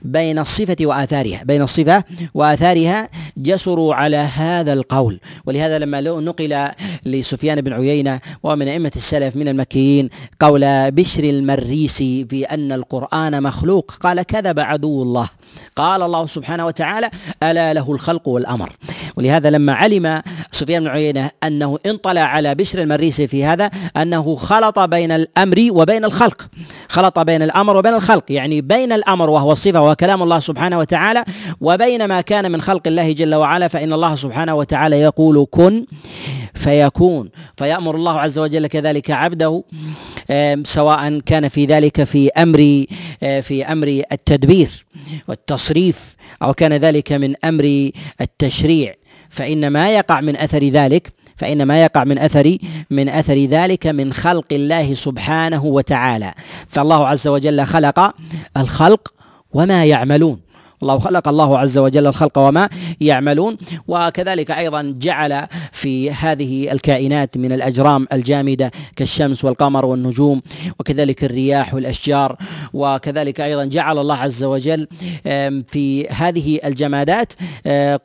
بين 0.02 0.40
الصفة 0.40 0.76
وآثارها 0.82 1.44
بين 1.44 1.62
الصفة 1.62 2.04
وآثارها 2.34 3.10
جسروا 3.38 3.96
على 3.96 4.18
هذا 4.18 4.74
القول. 4.74 5.20
ولهذا 5.46 5.80
لما 5.80 6.02
نقل 6.02 6.70
لسفيان 7.06 7.62
بن 7.62 7.74
عيينة 7.74 8.20
ومن 8.44 8.68
أئمة 8.68 8.92
السلف 8.96 9.36
من 9.36 9.48
المكيين 9.48 10.10
قول 10.40 10.92
بشر 10.92 11.24
المريسي 11.24 12.24
بان 12.24 12.72
القرآن 12.72 13.44
مخلوق 13.44 13.92
قال 13.92 14.22
كذب 14.22 14.60
عدو 14.60 15.04
الله. 15.04 15.30
قال 15.76 16.02
الله 16.02 16.26
سبحانه 16.26 16.66
وتعالى 16.66 17.10
ألا 17.44 17.74
له 17.74 17.92
الخلق 17.92 18.28
والأمر. 18.28 18.74
ولهذا 19.16 19.50
لما 19.50 19.74
علم 19.74 20.22
سفيان 20.52 20.84
بن 20.84 20.90
عيينة 20.90 21.32
أنه 21.44 21.80
انطلع 21.86 22.22
على 22.22 22.56
بشر 22.56 22.82
المريسي 22.82 23.28
في 23.28 23.46
هذا 23.46 23.70
أنه 23.98 24.36
خلط 24.36 24.80
بين 24.80 25.12
الأمر 25.12 25.68
وبين 25.72 26.06
الخلق. 26.06 26.48
خلط 26.90 27.20
بين 27.20 27.42
الأمر 27.42 27.78
وبين 27.78 27.94
الخلق. 27.94 28.24
يعني 28.30 28.62
بين 28.62 28.94
الأمر 28.94 29.30
وهو 29.30 29.52
الصفة 29.52 29.90
وكلام 29.92 30.24
الله 30.24 30.40
سبحانه 30.40 30.80
وتعالى 30.80 31.26
وبين 31.62 32.06
ما 32.06 32.22
كان 32.22 32.52
من 32.52 32.62
خلق 32.62 32.88
الله 32.88 33.12
جل 33.12 33.36
وعلا 33.36 33.68
فإن 33.68 33.94
الله 33.94 34.16
سبحانه 34.16 34.56
وتعالى 34.56 35.02
يقول 35.02 35.48
كن 35.52 35.86
فيكون. 36.54 37.30
فيأمر 37.58 37.96
الله 37.96 38.20
عز 38.20 38.40
وجل 38.40 38.68
كذلك 38.68 39.12
عبده 39.12 39.64
سواء 40.64 41.20
كان 41.20 41.50
في 41.50 41.66
ذلك 41.66 42.04
في 42.04 42.30
أمر 42.30 42.86
في 43.42 43.66
أمر 43.72 44.02
التدبير 44.12 44.86
والتصريف 45.28 46.16
أو 46.44 46.54
كان 46.54 46.74
ذلك 46.74 47.12
من 47.12 47.34
أمر 47.46 47.92
التشريع. 48.22 48.94
فإن 49.34 49.68
ما 49.68 49.90
يقع 49.90 50.22
من 50.22 50.36
أثر 50.36 50.64
ذلك 50.68 51.14
فإن 51.36 51.64
ما 51.64 51.84
يقع 51.84 52.04
من 52.04 52.18
أثر 52.18 52.58
من 52.90 53.10
أثر 53.10 53.46
ذلك 53.46 53.88
من 53.88 54.14
خلق 54.14 54.46
الله 54.52 54.94
سبحانه 54.94 55.66
وتعالى. 55.66 56.34
فالله 56.68 57.08
عز 57.08 57.28
وجل 57.28 57.66
خلق 57.66 58.14
الخلق 58.58 59.14
وما 59.54 59.86
يعملون. 59.86 60.40
الله 60.84 61.00
خلق 61.00 61.28
الله 61.28 61.60
عز 61.60 61.78
وجل 61.78 62.08
الخلق 62.08 62.38
وما 62.38 62.70
يعملون. 63.02 63.58
وكذلك 63.88 64.52
أيضا 64.52 64.96
جعل 64.98 65.48
في 65.72 66.12
هذه 66.12 66.72
الكائنات 66.72 67.38
من 67.38 67.52
الأجرام 67.52 68.08
الجامدة 68.14 68.72
كالشمس 68.96 69.46
والقمر 69.46 69.86
والنجوم 69.86 70.42
وكذلك 70.80 71.24
الرياح 71.24 71.74
والأشجار 71.74 72.38
وكذلك 72.74 73.42
أيضا 73.42 73.66
جعل 73.66 73.98
الله 73.98 74.16
عز 74.16 74.44
وجل 74.44 74.88
في 75.68 76.08
هذه 76.10 76.60
الجمادات 76.66 77.34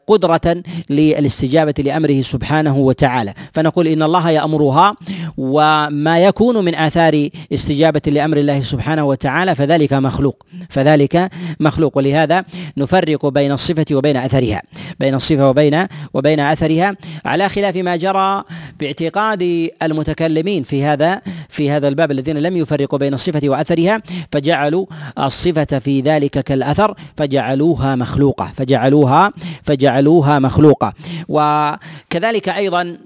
قدرة 0.06 0.62
للاستجابة 0.90 1.74
لأمره 1.78 2.20
سبحانه 2.20 2.76
وتعالى. 2.76 3.34
فنقول 3.52 3.88
إن 3.88 4.02
الله 4.02 4.30
يأمرها 4.30 4.94
وما 5.36 6.18
يكون 6.18 6.64
من 6.64 6.74
آثار 6.74 7.28
استجابة 7.52 8.00
لأمر 8.06 8.36
الله 8.36 8.60
سبحانه 8.60 9.04
وتعالى 9.04 9.54
فذلك 9.54 9.92
مخلوق 9.92 10.46
فذلك 10.70 11.30
مخلوق. 11.60 11.96
ولهذا 11.96 12.44
نفرق 12.76 13.26
بين 13.26 13.52
الصفة 13.52 13.86
وبين 13.92 14.16
أثرها 14.16 14.62
بين 15.00 15.14
الصفة 15.14 15.48
وبين 15.50 15.86
وبين 16.14 16.40
أثرها 16.40 16.96
على 17.24 17.48
خلاف 17.48 17.76
ما 17.76 17.96
جرى 17.96 18.44
باعتقاد 18.80 19.70
المتكلمين 19.82 20.62
في 20.62 20.84
هذا 20.84 21.20
في 21.48 21.70
هذا 21.70 21.88
الباب 21.88 22.10
الذين 22.10 22.38
لم 22.38 22.56
يفرقوا 22.56 22.98
بين 22.98 23.14
الصفة 23.14 23.48
وأثرها 23.48 24.02
فجعلوا 24.32 24.86
الصفة 25.18 25.78
في 25.78 26.00
ذلك 26.00 26.38
كالأثر 26.38 26.94
فجعلوها 27.16 27.96
مخلوقة 27.96 28.52
فجعلوها 28.56 29.32
فجعلوها 29.62 30.38
مخلوقة. 30.38 30.92
وكذلك 31.28 32.48
أيضا 32.48 32.98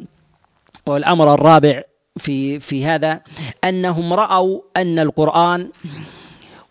والأمر 0.87 1.35
الرابع 1.35 1.83
في 2.17 2.61
في 2.61 2.85
هذا 2.85 3.21
أنهم 3.65 4.13
رأوا 4.13 4.61
أن 4.77 4.99
القرآن 4.99 5.69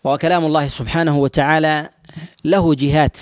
وكلام 0.04 0.44
الله 0.44 0.68
سبحانه 0.68 1.18
وتعالى 1.18 1.88
له 2.44 2.74
جهات 2.74 3.16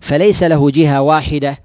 فليس 0.00 0.42
له 0.42 0.70
جهة 0.70 1.02
واحدة 1.02 1.58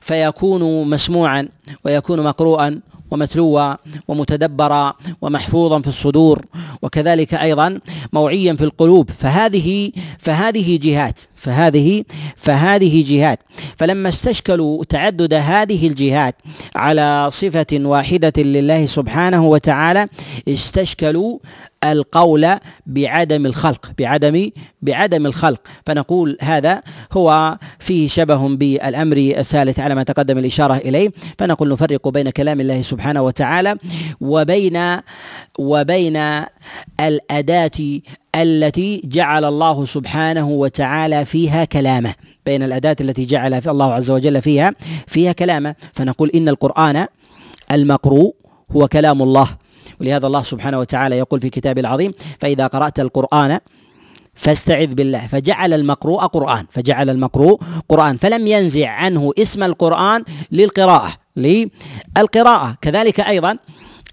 فيكون 0.00 0.90
مسموعا 0.90 1.48
ويكون 1.84 2.20
مقروءا 2.20 2.80
ومتلوا 3.10 3.74
ومتدبرا 4.08 4.94
ومحفوظا 5.22 5.80
في 5.80 5.88
الصدور 5.88 6.44
وكذلك 6.82 7.34
أيضا 7.34 7.80
موعيا 8.12 8.54
في 8.54 8.64
القلوب 8.64 9.10
فهذه 9.10 9.92
فهذه 10.18 10.78
جهات. 10.82 11.20
فهذه 11.36 12.04
فهذه 12.36 13.04
جهات. 13.06 13.40
فلما 13.76 14.08
استشكلوا 14.08 14.84
تعدد 14.84 15.34
هذه 15.34 15.86
الجهات 15.86 16.34
على 16.76 17.28
صفة 17.32 17.66
واحدة 17.72 18.32
لله 18.42 18.86
سبحانه 18.86 19.44
وتعالى 19.46 20.08
استشكلوا 20.48 21.38
القول 21.84 22.48
بعدم 22.86 23.46
الخلق 23.46 23.92
بعدم 23.98 24.50
بعدم 24.82 25.26
الخلق. 25.26 25.60
فنقول 25.86 26.36
هذا 26.40 26.82
هو 27.12 27.58
فيه 27.78 28.08
شبه 28.08 28.48
بالأمر 28.48 29.16
الثالث 29.16 29.80
على 29.80 29.94
ما 29.94 30.02
تقدم 30.02 30.38
الإشارة 30.38 30.74
إليه. 30.76 31.12
فنقول 31.38 31.68
نفرق 31.72 32.08
بين 32.08 32.30
كلام 32.30 32.60
الله 32.60 32.82
سبحانه 32.82 33.22
وتعالى 33.22 33.76
وبين 34.20 34.78
وبين 35.58 36.44
الأداة 37.00 38.00
التي 38.36 39.02
جعل 39.04 39.44
الله 39.44 39.84
سبحانه 39.84 40.48
وتعالى 40.48 41.24
فيها 41.24 41.64
كلامه 41.64 42.14
بين 42.46 42.62
الأداة 42.62 42.96
التي 43.00 43.24
جعل 43.24 43.62
في 43.62 43.70
الله 43.70 43.92
عز 43.92 44.10
وجل 44.10 44.42
فيها 44.42 44.74
فيها 45.06 45.32
كلامه. 45.32 45.74
فنقول 45.92 46.30
إن 46.34 46.48
القرآن 46.48 47.06
المقروء 47.72 48.34
هو 48.76 48.88
كلام 48.88 49.22
الله. 49.22 49.48
ولهذا 50.00 50.26
الله 50.26 50.42
سبحانه 50.42 50.78
وتعالى 50.78 51.18
يقول 51.18 51.40
في 51.40 51.50
كتابه 51.50 51.80
العظيم 51.80 52.12
فإذا 52.40 52.66
قرأت 52.66 53.00
القرآن 53.00 53.58
فاستعذ 54.34 54.94
بالله. 54.94 55.26
فجعل 55.26 55.72
المقروء 55.72 56.20
قرآن. 56.20 56.66
فجعل 56.70 57.10
المقروء 57.10 57.60
قرآن. 57.88 58.16
فلم 58.16 58.46
ينزع 58.46 58.88
عنه 58.88 59.32
اسم 59.38 59.62
القرآن 59.62 60.24
للقراءة 60.52 61.12
للقراءة. 61.36 62.76
كذلك 62.82 63.20
أيضا 63.20 63.58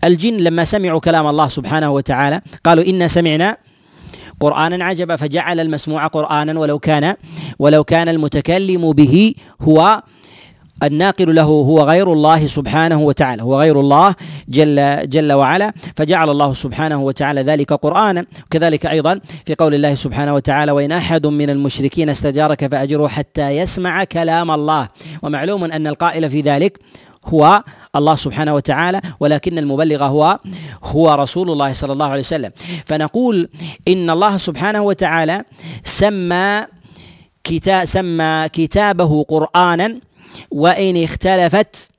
الجن 0.04 0.38
لما 0.38 0.66
سمعوا 0.66 1.00
كلام 1.00 1.28
الله 1.28 1.48
سبحانه 1.48 1.92
وتعالى 1.92 2.42
قالوا 2.64 2.86
إنا 2.86 3.08
سمعنا 3.08 3.58
قرآنا 4.44 4.86
عجبا 4.86 5.16
فجعل 5.16 5.60
المسموع 5.60 6.08
قرآنا 6.08 6.60
ولو 6.60 6.80
كان 6.80 7.16
ولو 7.60 7.84
كان 7.84 8.08
المتكلم 8.10 8.92
به 8.92 9.34
هو 9.62 10.04
الناقل 10.84 11.36
له 11.36 11.44
هو 11.44 11.82
غير 11.82 12.14
الله 12.14 12.48
سبحانه 12.48 13.00
وتعالى 13.02 13.44
هو 13.44 13.60
غير 13.60 13.80
الله 13.80 14.16
جل 14.50 15.10
جل 15.10 15.34
وعلا 15.34 15.74
فجعل 15.98 16.30
الله 16.30 16.54
سبحانه 16.54 17.02
وتعالى 17.02 17.42
ذلك 17.42 17.74
قرآنا. 17.74 18.26
كذلك 18.52 18.86
أيضا 18.86 19.20
في 19.46 19.56
قول 19.56 19.74
الله 19.74 19.96
سبحانه 19.96 20.34
وتعالى 20.34 20.72
وإن 20.72 20.92
أحد 20.92 21.28
من 21.28 21.50
المشركين 21.50 22.10
استجارك 22.10 22.72
فأجره 22.72 23.08
حتى 23.08 23.50
يسمع 23.50 24.04
كلام 24.04 24.52
الله 24.52 24.88
ومعلوم 25.22 25.64
أن 25.64 25.88
القائل 25.88 26.30
في 26.30 26.42
ذلك 26.42 26.80
هو 27.26 27.64
الله 27.96 28.16
سبحانه 28.16 28.56
وتعالى 28.56 29.02
ولكن 29.20 29.58
المبلغ 29.58 30.04
هو 30.04 30.40
هو 30.84 31.14
رسول 31.14 31.52
الله 31.52 31.74
صلى 31.74 31.94
الله 31.94 32.06
عليه 32.06 32.20
وسلم. 32.20 32.52
فنقول 32.86 33.50
إن 33.88 34.10
الله 34.10 34.38
سبحانه 34.38 34.82
وتعالى 34.82 35.44
سمى 35.84 36.66
كتاب 37.44 37.86
سمى 37.86 38.50
كتابه 38.54 39.24
قرانا 39.24 40.00
وإن 40.52 41.04
اختلفت 41.04 41.90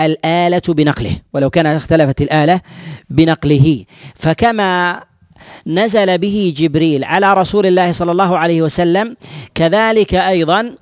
الآلة 0.00 0.62
بنقله. 0.68 1.16
ولو 1.32 1.50
كانت 1.50 1.76
اختلفت 1.76 2.22
الآلة 2.22 2.60
بنقله. 3.10 3.84
فكما 4.14 5.02
نزل 5.66 6.18
به 6.18 6.54
جبريل 6.56 7.04
على 7.04 7.34
رسول 7.34 7.66
الله 7.66 7.92
صلى 7.92 8.12
الله 8.12 8.38
عليه 8.38 8.62
وسلم 8.62 9.16
كذلك 9.54 10.14
أيضا 10.14 10.74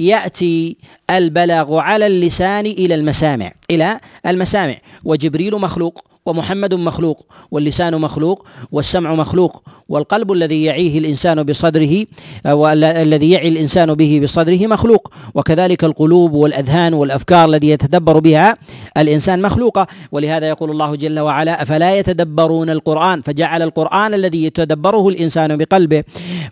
يأتي 0.00 0.76
البلاغ 1.10 1.78
على 1.78 2.06
اللسان 2.06 2.66
إلى 2.66 2.94
المسامع 2.94 3.52
إلى 3.70 4.00
المسامع. 4.26 4.76
وجبريل 5.04 5.54
مخلوق 5.54 6.09
ومحمد 6.26 6.74
مخلوق 6.74 7.26
واللسان 7.50 8.00
مخلوق 8.00 8.46
والسمع 8.72 9.14
مخلوق 9.14 9.62
والقلب 9.88 10.32
الذي 10.32 10.64
يعيه 10.64 10.98
الإنسان 10.98 11.42
بصدره 11.42 12.04
الذي 12.46 13.30
يعي 13.30 13.48
الإنسان 13.48 13.94
به 13.94 14.20
بصدره 14.22 14.66
مخلوق. 14.66 15.12
وكذلك 15.34 15.84
القلوب 15.84 16.32
والأذهان 16.32 16.94
والأفكار 16.94 17.48
التي 17.48 17.70
يتدبر 17.70 18.18
بها 18.18 18.56
الإنسان 18.96 19.42
مخلوقة. 19.42 19.86
ولهذا 20.12 20.48
يقول 20.48 20.70
الله 20.70 20.96
جل 20.96 21.20
وعلا 21.20 21.62
أفلا 21.62 21.98
يتدبرون 21.98 22.70
القرآن؟ 22.70 23.22
فجعل 23.22 23.62
القرآن 23.62 24.14
الذي 24.14 24.44
يتدبره 24.44 25.08
الإنسان 25.08 25.56
بقلبه 25.56 26.04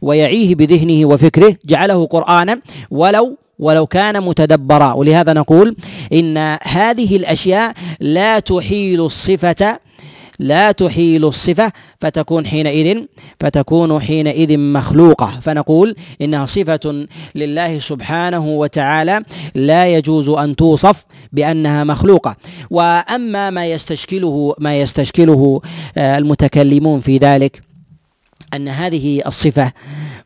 ويعيه 0.02 0.54
بذهنه 0.54 1.06
وفكره. 1.06 1.56
جعله 1.66 2.06
قرآنا 2.06 2.60
ولو 2.90 3.36
ولو 3.58 3.86
كان 3.86 4.22
متدبرا. 4.22 4.92
ولهذا 4.92 5.32
نقول 5.32 5.76
إن 6.12 6.58
هذه 6.62 7.16
الأشياء 7.16 7.72
لا 8.00 8.38
تحيل 8.38 9.00
الصفة 9.00 9.78
لا 10.38 10.72
تحيل 10.72 11.24
الصفة 11.24 11.72
فتكون 12.00 12.46
حينئذ 12.46 13.02
فتكون 13.40 14.00
حينئذ 14.00 14.58
مخلوقة. 14.58 15.40
فنقول 15.40 15.96
إنها 16.20 16.46
صفة 16.46 17.06
لله 17.34 17.78
سبحانه 17.78 18.46
وتعالى 18.46 19.22
لا 19.54 19.94
يجوز 19.94 20.28
أن 20.28 20.56
توصف 20.56 21.04
بأنها 21.32 21.84
مخلوقة. 21.84 22.36
وأما 22.70 23.50
ما 23.50 23.66
يستشكله 23.66 24.54
ما 24.58 24.80
يستشكله 24.80 25.60
آه، 25.98 26.18
المتكلمون 26.18 27.00
في 27.00 27.18
ذلك 27.18 27.62
أن 28.54 28.68
هذه 28.68 29.22
الصفة 29.26 29.72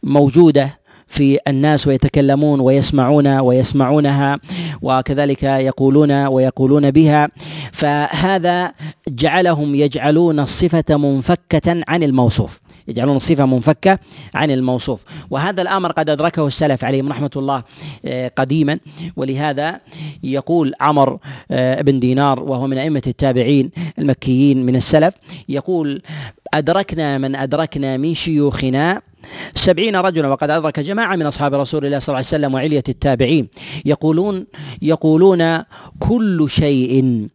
موجودة 0.03 0.82
في 1.13 1.39
الناس 1.49 1.87
ويتكلمون 1.87 2.61
ويسمعون 2.61 3.27
ويسمعونها 3.27 4.39
وكذلك 4.83 5.43
يقولون 5.43 6.27
ويقولون 6.27 6.91
بها. 6.91 7.29
فهذا 7.73 8.73
جعلهم 9.09 9.75
يجعلون 9.75 10.41
الصفة 10.41 10.97
منفكة 10.97 11.83
عن 11.89 12.03
الموصوف. 12.03 12.61
يجعلون 12.89 13.17
الصفة 13.17 13.47
منفكة 13.47 13.99
عن 14.35 14.51
الموصوف. 14.51 15.05
وهذا 15.31 15.63
الأمر 15.63 15.93
قد 15.93 16.11
أدركه 16.11 16.47
السلف 16.47 16.85
عليهم 16.85 17.09
رحمة 17.09 17.31
الله 17.37 17.63
آه، 18.05 18.33
قديما. 18.37 18.79
ولهذا 19.17 19.81
يقول 20.23 20.73
عمر 20.81 21.19
آه، 21.51 21.83
بن 21.83 22.01
دينار 22.01 22.43
وهو 22.43 22.67
من 22.67 22.79
أئمة 22.79 23.03
التابعين 23.07 23.71
المكيين 23.99 24.67
من 24.67 24.77
السلف 24.77 25.15
يقول 25.49 26.03
أدركنا 26.55 27.19
من 27.19 27.37
أدركنا 27.37 27.97
من 27.97 28.15
شيوخنا 28.15 29.03
سبعين 29.55 29.97
رجلا 29.97 30.29
وقد 30.29 30.51
أدرك 30.51 30.81
جماعة 30.81 31.17
من 31.17 31.27
أصحاب 31.27 31.55
رسول 31.55 31.87
الله 31.87 31.99
صلى 31.99 32.09
الله 32.09 32.17
عليه 32.17 32.27
وسلم 32.27 32.55
وعلية 32.55 32.83
التابعين. 32.89 33.49
يقولون 33.85 34.47
يقولون 34.83 35.63
كل 35.99 36.47
شيء 36.51 37.29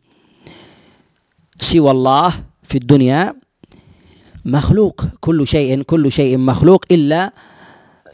سوى 1.60 1.92
الله 1.92 2.34
في 2.64 2.78
الدنيا 2.78 3.34
مخلوق. 4.46 5.02
كل 5.20 5.48
شيء 5.48 5.82
كل 5.82 6.12
شيء 6.12 6.38
مخلوق 6.38 6.86
إلا 6.92 7.34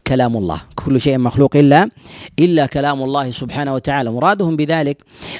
كلام 0.08 0.38
الله. 0.38 0.62
كل 0.76 1.02
شيء 1.02 1.18
مخلوق 1.18 1.56
إلا 1.56 1.90
إلا 2.40 2.66
كلام 2.66 3.04
الله 3.04 3.32
سبحانه 3.32 3.74
وتعالى. 3.74 4.12
مرادهم 4.12 4.56
بذلك 4.56 4.98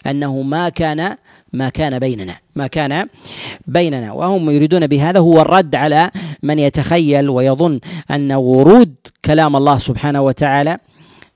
أنه 0.08 0.42
ما 0.42 0.70
كان 0.70 1.18
ما 1.54 1.70
كان 1.70 2.00
بيننا 2.00 2.36
ما 2.56 2.68
كان 2.68 3.08
بيننا. 3.68 4.12
وهم 4.12 4.50
يريدون 4.50 4.88
بهذا 4.88 5.20
هو 5.20 5.42
الرد 5.42 5.76
على 5.76 6.12
من 6.44 6.60
يتخيل 6.60 7.30
ويظن 7.30 7.80
أن 8.12 8.32
ورود 8.32 8.96
كلام 9.26 9.56
الله 9.56 9.78
سبحانه 9.78 10.22
وتعالى 10.22 10.78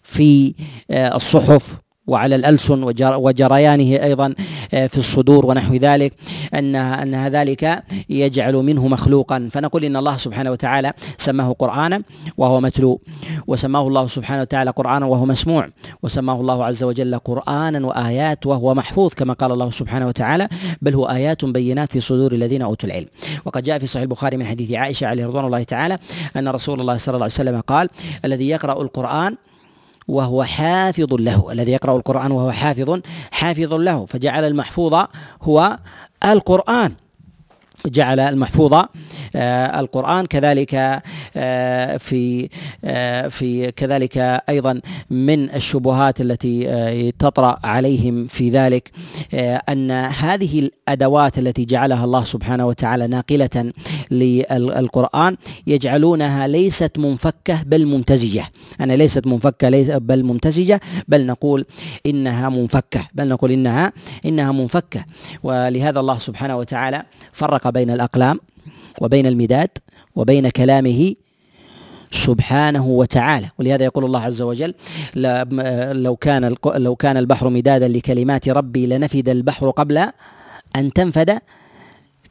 في 0.04 0.54
آه، 0.92 1.16
الصحف 1.16 1.78
وعلى 2.08 2.36
الألسن 2.36 2.84
وجريانه 3.00 4.04
أيضا 4.04 4.34
آه، 4.74 4.88
في 4.88 4.98
الصدور 4.98 5.46
ونحو 5.46 5.76
ذلك 5.76 6.14
أن 6.54 6.76
أن 6.76 7.28
ذلك 7.28 7.84
يجعل 8.10 8.54
منه 8.54 8.88
مخلوقا. 8.88 9.50
فنقول 9.52 9.86
إن 9.86 9.96
الله 9.96 10.18
سبحانه 10.18 10.52
وتعالى 10.52 10.94
سماه 11.18 11.56
قرآنا 11.60 12.02
وهو 12.38 12.62
متلو. 12.62 13.02
وسماه 13.48 13.88
الله 13.88 14.08
سبحانه 14.08 14.42
وتعالى 14.42 14.72
قرآنا 14.72 15.06
وهو 15.06 15.26
مسموع. 15.26 15.70
وسماه 16.04 16.42
الله 16.42 16.66
عز 16.66 16.84
وجل 16.84 17.18
قرآنا 17.18 17.88
وآيات 17.88 18.46
وهو 18.46 18.74
محفوظ 18.74 19.14
كما 19.14 19.34
قال 19.34 19.52
الله 19.52 19.70
سبحانه 19.70 20.08
وتعالى 20.08 20.48
بل 20.82 20.94
هو 20.94 21.06
آيات 21.06 21.46
بينات 21.46 21.92
في 21.92 22.00
صدور 22.00 22.32
الذين 22.32 22.62
أوتوا 22.62 22.90
العلم. 22.90 23.08
وقد 23.46 23.64
جاء 23.64 23.80
في 23.80 23.86
صحيح 23.86 24.02
البخاري 24.02 24.38
من 24.38 24.46
حديث 24.46 24.72
عائشة 24.72 25.08
عليه 25.08 25.26
رضوان 25.26 25.46
الله 25.46 25.64
تعالى 25.64 25.98
أن 26.38 26.48
رسول 26.48 26.82
الله 26.82 26.98
صلى 26.98 27.16
الله 27.16 27.24
عليه 27.24 27.34
وسلم 27.34 27.60
قال 27.62 27.90
الذي 28.26 28.50
يقرأ 28.50 28.82
القرآن 28.82 29.36
وهو 30.08 30.44
حافظ 30.44 31.14
له 31.14 31.52
الذي 31.52 31.72
يقرأ 31.72 31.96
القرآن 31.96 32.32
وهو 32.32 32.52
حافظ 32.52 33.00
حافظ 33.32 33.74
له 33.74 34.06
فجعل 34.06 34.44
المحفوظ 34.44 35.06
هو 35.42 35.78
القرآن. 36.26 36.92
جعل 37.88 38.20
المحفوظ 38.20 38.74
آه، 39.36 39.80
القرآن. 39.80 40.26
كذلك 40.26 41.02
آه، 41.36 41.98
في 41.98 42.50
آه، 42.84 43.28
في 43.28 43.72
كذلك 43.72 44.18
أيضا 44.50 44.82
من 45.10 45.56
الشبهات 45.56 46.22
التي 46.22 47.12
تطرأ 47.20 47.60
عليهم 47.64 48.28
في 48.28 48.50
ذلك 48.50 48.92
أن 49.70 49.92
هذه 49.92 50.60
الأدوات 50.60 51.38
التي 51.38 51.66
جعلها 51.66 52.06
الله 52.06 52.24
سبحانه 52.24 52.68
وتعالى 52.68 53.08
ناقلة 53.08 53.72
للقرآن 54.12 55.38
يجعلونها 55.68 56.48
ليست 56.48 56.92
منفكة 56.98 57.64
بل 57.64 57.86
ممتزجة. 57.86 58.46
أنا 58.82 58.94
ليست 58.94 59.28
منفكة 59.28 59.98
بل 59.98 60.24
ممتزجة 60.24 60.82
بل 61.08 61.26
نقول 61.26 61.66
إنها 62.06 62.50
منفكة 62.50 63.08
بل 63.14 63.28
نقول 63.28 63.52
إنها 63.52 63.94
إنها 64.26 64.52
منفكة. 64.52 65.06
ولهذا 65.44 66.00
الله 66.00 66.18
سبحانه 66.18 66.58
وتعالى 66.58 67.04
فرق 67.34 67.70
بين 67.78 67.90
الأقلام 67.98 68.38
وبين 69.02 69.26
المداد 69.34 69.70
وبين 70.18 70.46
كلامه 70.50 71.02
سبحانه 72.12 72.86
وتعالى. 73.02 73.48
ولهذا 73.58 73.84
يقول 73.90 74.04
الله 74.06 74.22
عز 74.30 74.42
وجل 74.50 74.74
لو 76.06 76.16
كان 76.16 76.44
لو 76.88 76.94
كان 77.04 77.18
البحر 77.18 77.46
مدادا 77.50 77.88
لكلمات 77.88 78.46
ربي 78.60 78.84
لنفد 78.92 79.28
البحر 79.30 79.66
قبل 79.70 79.98
أن 80.80 80.86
تنفد 80.98 81.30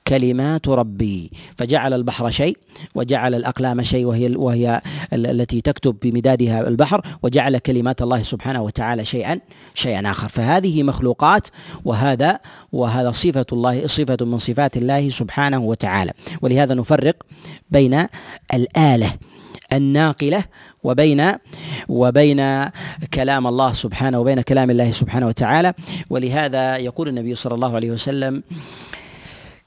كلمات 0.08 0.68
ربي. 0.68 1.30
فجعل 1.56 1.92
البحر 1.94 2.30
شيء 2.30 2.58
وجعل 2.94 3.34
الأقلام 3.34 3.82
شيء 3.82 4.04
وهي 4.04 4.36
وهي 4.36 4.80
التي 5.12 5.60
تكتب 5.60 5.96
بمدادها 6.02 6.68
البحر 6.68 7.00
وجعل 7.22 7.58
كلمات 7.58 8.02
الله 8.02 8.22
سبحانه 8.22 8.62
وتعالى 8.62 9.04
شيئا 9.04 9.40
شيئا 9.74 10.10
آخر. 10.10 10.28
فهذه 10.28 10.82
مخلوقات 10.82 11.48
وهذا 11.84 12.38
وهذا 12.72 13.12
صفة 13.12 13.46
الله 13.52 13.86
صفة 13.86 14.24
من 14.24 14.38
صفات 14.38 14.76
الله 14.76 15.08
سبحانه 15.08 15.58
وتعالى. 15.58 16.12
ولهذا 16.42 16.74
نفرق 16.74 17.16
بين 17.70 18.06
الآلة 18.54 19.10
الناقلة 19.72 20.44
وبين 20.84 21.32
وبين 21.88 22.70
كلام 23.14 23.46
الله 23.46 23.72
سبحانه 23.72 24.20
وبين 24.20 24.40
كلام 24.40 24.70
الله 24.70 24.90
سبحانه 24.90 25.26
وتعالى. 25.26 25.72
ولهذا 26.10 26.76
يقول 26.76 27.08
النبي 27.08 27.34
صلى 27.34 27.54
الله 27.54 27.74
عليه 27.74 27.90
وسلم 27.90 28.42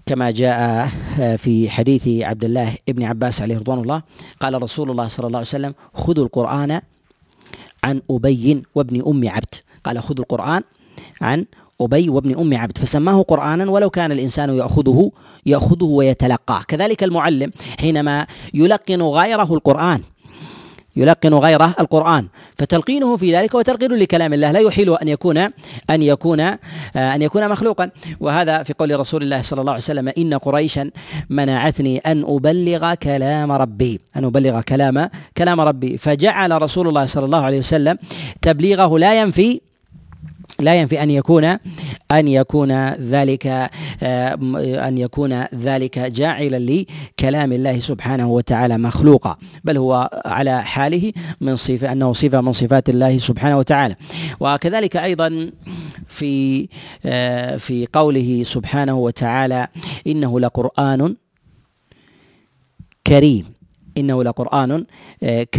كما 0.09 0.31
جاء 0.31 0.89
في 1.37 1.69
حديث 1.69 2.07
عبد 2.25 2.43
الله 2.43 2.77
ابن 2.89 3.03
عباس 3.03 3.41
عليه 3.41 3.57
رضوان 3.57 3.79
الله 3.79 4.01
قال 4.39 4.63
رسول 4.63 4.91
الله 4.91 5.07
صلى 5.07 5.27
الله 5.27 5.37
عليه 5.37 5.47
وسلم 5.47 5.73
خذوا 5.93 6.25
القرآن 6.25 6.81
عن 7.83 8.01
أبي 8.11 8.63
وابن 8.75 9.03
أم 9.07 9.29
عبد. 9.29 9.53
قال 9.83 10.01
خذوا 10.01 10.23
القرآن 10.25 10.61
عن 11.21 11.45
أبي 11.81 12.09
وابن 12.09 12.39
أم 12.39 12.57
عبد. 12.57 12.77
فسماه 12.77 13.21
قرآنا 13.21 13.71
ولو 13.71 13.89
كان 13.89 14.11
الإنسان 14.11 14.49
يأخذه 14.57 15.11
يأخذه 15.45 15.83
ويتلقاه. 15.83 16.61
كذلك 16.67 17.03
المعلم 17.03 17.51
حينما 17.79 18.27
يلقن 18.53 19.01
غيره 19.01 19.53
القرآن 19.53 20.01
يلقن 20.99 21.33
غيره 21.33 21.75
القرآن. 21.79 22.27
فتلقينه 22.55 23.17
في 23.17 23.35
ذلك 23.35 23.55
وتلقين 23.55 23.91
لكلام 23.91 24.33
الله. 24.33 24.51
لا 24.51 24.59
يحيل 24.59 24.97
أن 24.97 25.07
يكون 25.07 25.37
أن 25.89 26.01
يكون 26.01 26.39
أن 26.95 27.21
يكون 27.21 27.49
مخلوقا. 27.49 27.89
وهذا 28.19 28.63
في 28.63 28.73
قول 28.73 28.99
رسول 28.99 29.23
الله 29.23 29.41
صلى 29.41 29.61
الله 29.61 29.71
عليه 29.71 29.83
وسلم 29.83 30.07
إن 30.17 30.33
قريشا 30.33 30.91
منعتني 31.29 31.97
أن 31.97 32.23
أبلغ 32.27 32.93
كلام 32.93 33.51
ربي. 33.51 33.99
أن 34.15 34.23
أبلغ 34.25 34.61
كلام 34.61 35.09
كلام 35.37 35.61
ربي. 35.61 35.97
فجعل 35.97 36.61
رسول 36.61 36.87
الله 36.87 37.05
صلى 37.05 37.25
الله 37.25 37.41
عليه 37.41 37.59
وسلم 37.59 37.97
تبليغه 38.41 38.99
لا 38.99 39.21
ينفي 39.21 39.61
لا 40.59 40.75
ينفي 40.75 41.03
أن 41.03 41.09
يكون 41.09 41.43
أن 42.11 42.27
يكون 42.27 42.89
ذلك 42.89 43.47
آه، 44.03 44.33
أن 44.87 44.97
يكون 44.97 45.43
ذلك 45.55 45.99
جاعلا 45.99 46.59
لكلام 46.59 47.51
الله 47.53 47.79
سبحانه 47.79 48.27
وتعالى 48.31 48.77
مخلوقا 48.77 49.37
بل 49.63 49.77
هو 49.77 50.21
على 50.25 50.63
حاله 50.63 51.13
من 51.41 51.55
صفه 51.55 51.91
أنه 51.91 52.13
صفة 52.13 52.41
من 52.41 52.53
صفات 52.53 52.89
الله 52.89 53.17
سبحانه 53.17 53.57
وتعالى. 53.57 53.95
وكذلك 54.39 54.97
أيضا 54.97 55.51
في 56.07 56.67
آه، 57.05 57.57
في 57.57 57.87
قوله 57.93 58.43
سبحانه 58.43 58.93
وتعالى 58.93 59.67
إنه 60.07 60.39
لقرآن 60.39 61.15
كريم. 63.07 63.45
إنه 63.97 64.23
لقرآن 64.23 64.85
آه، 65.23 65.43
كريم. 65.43 65.49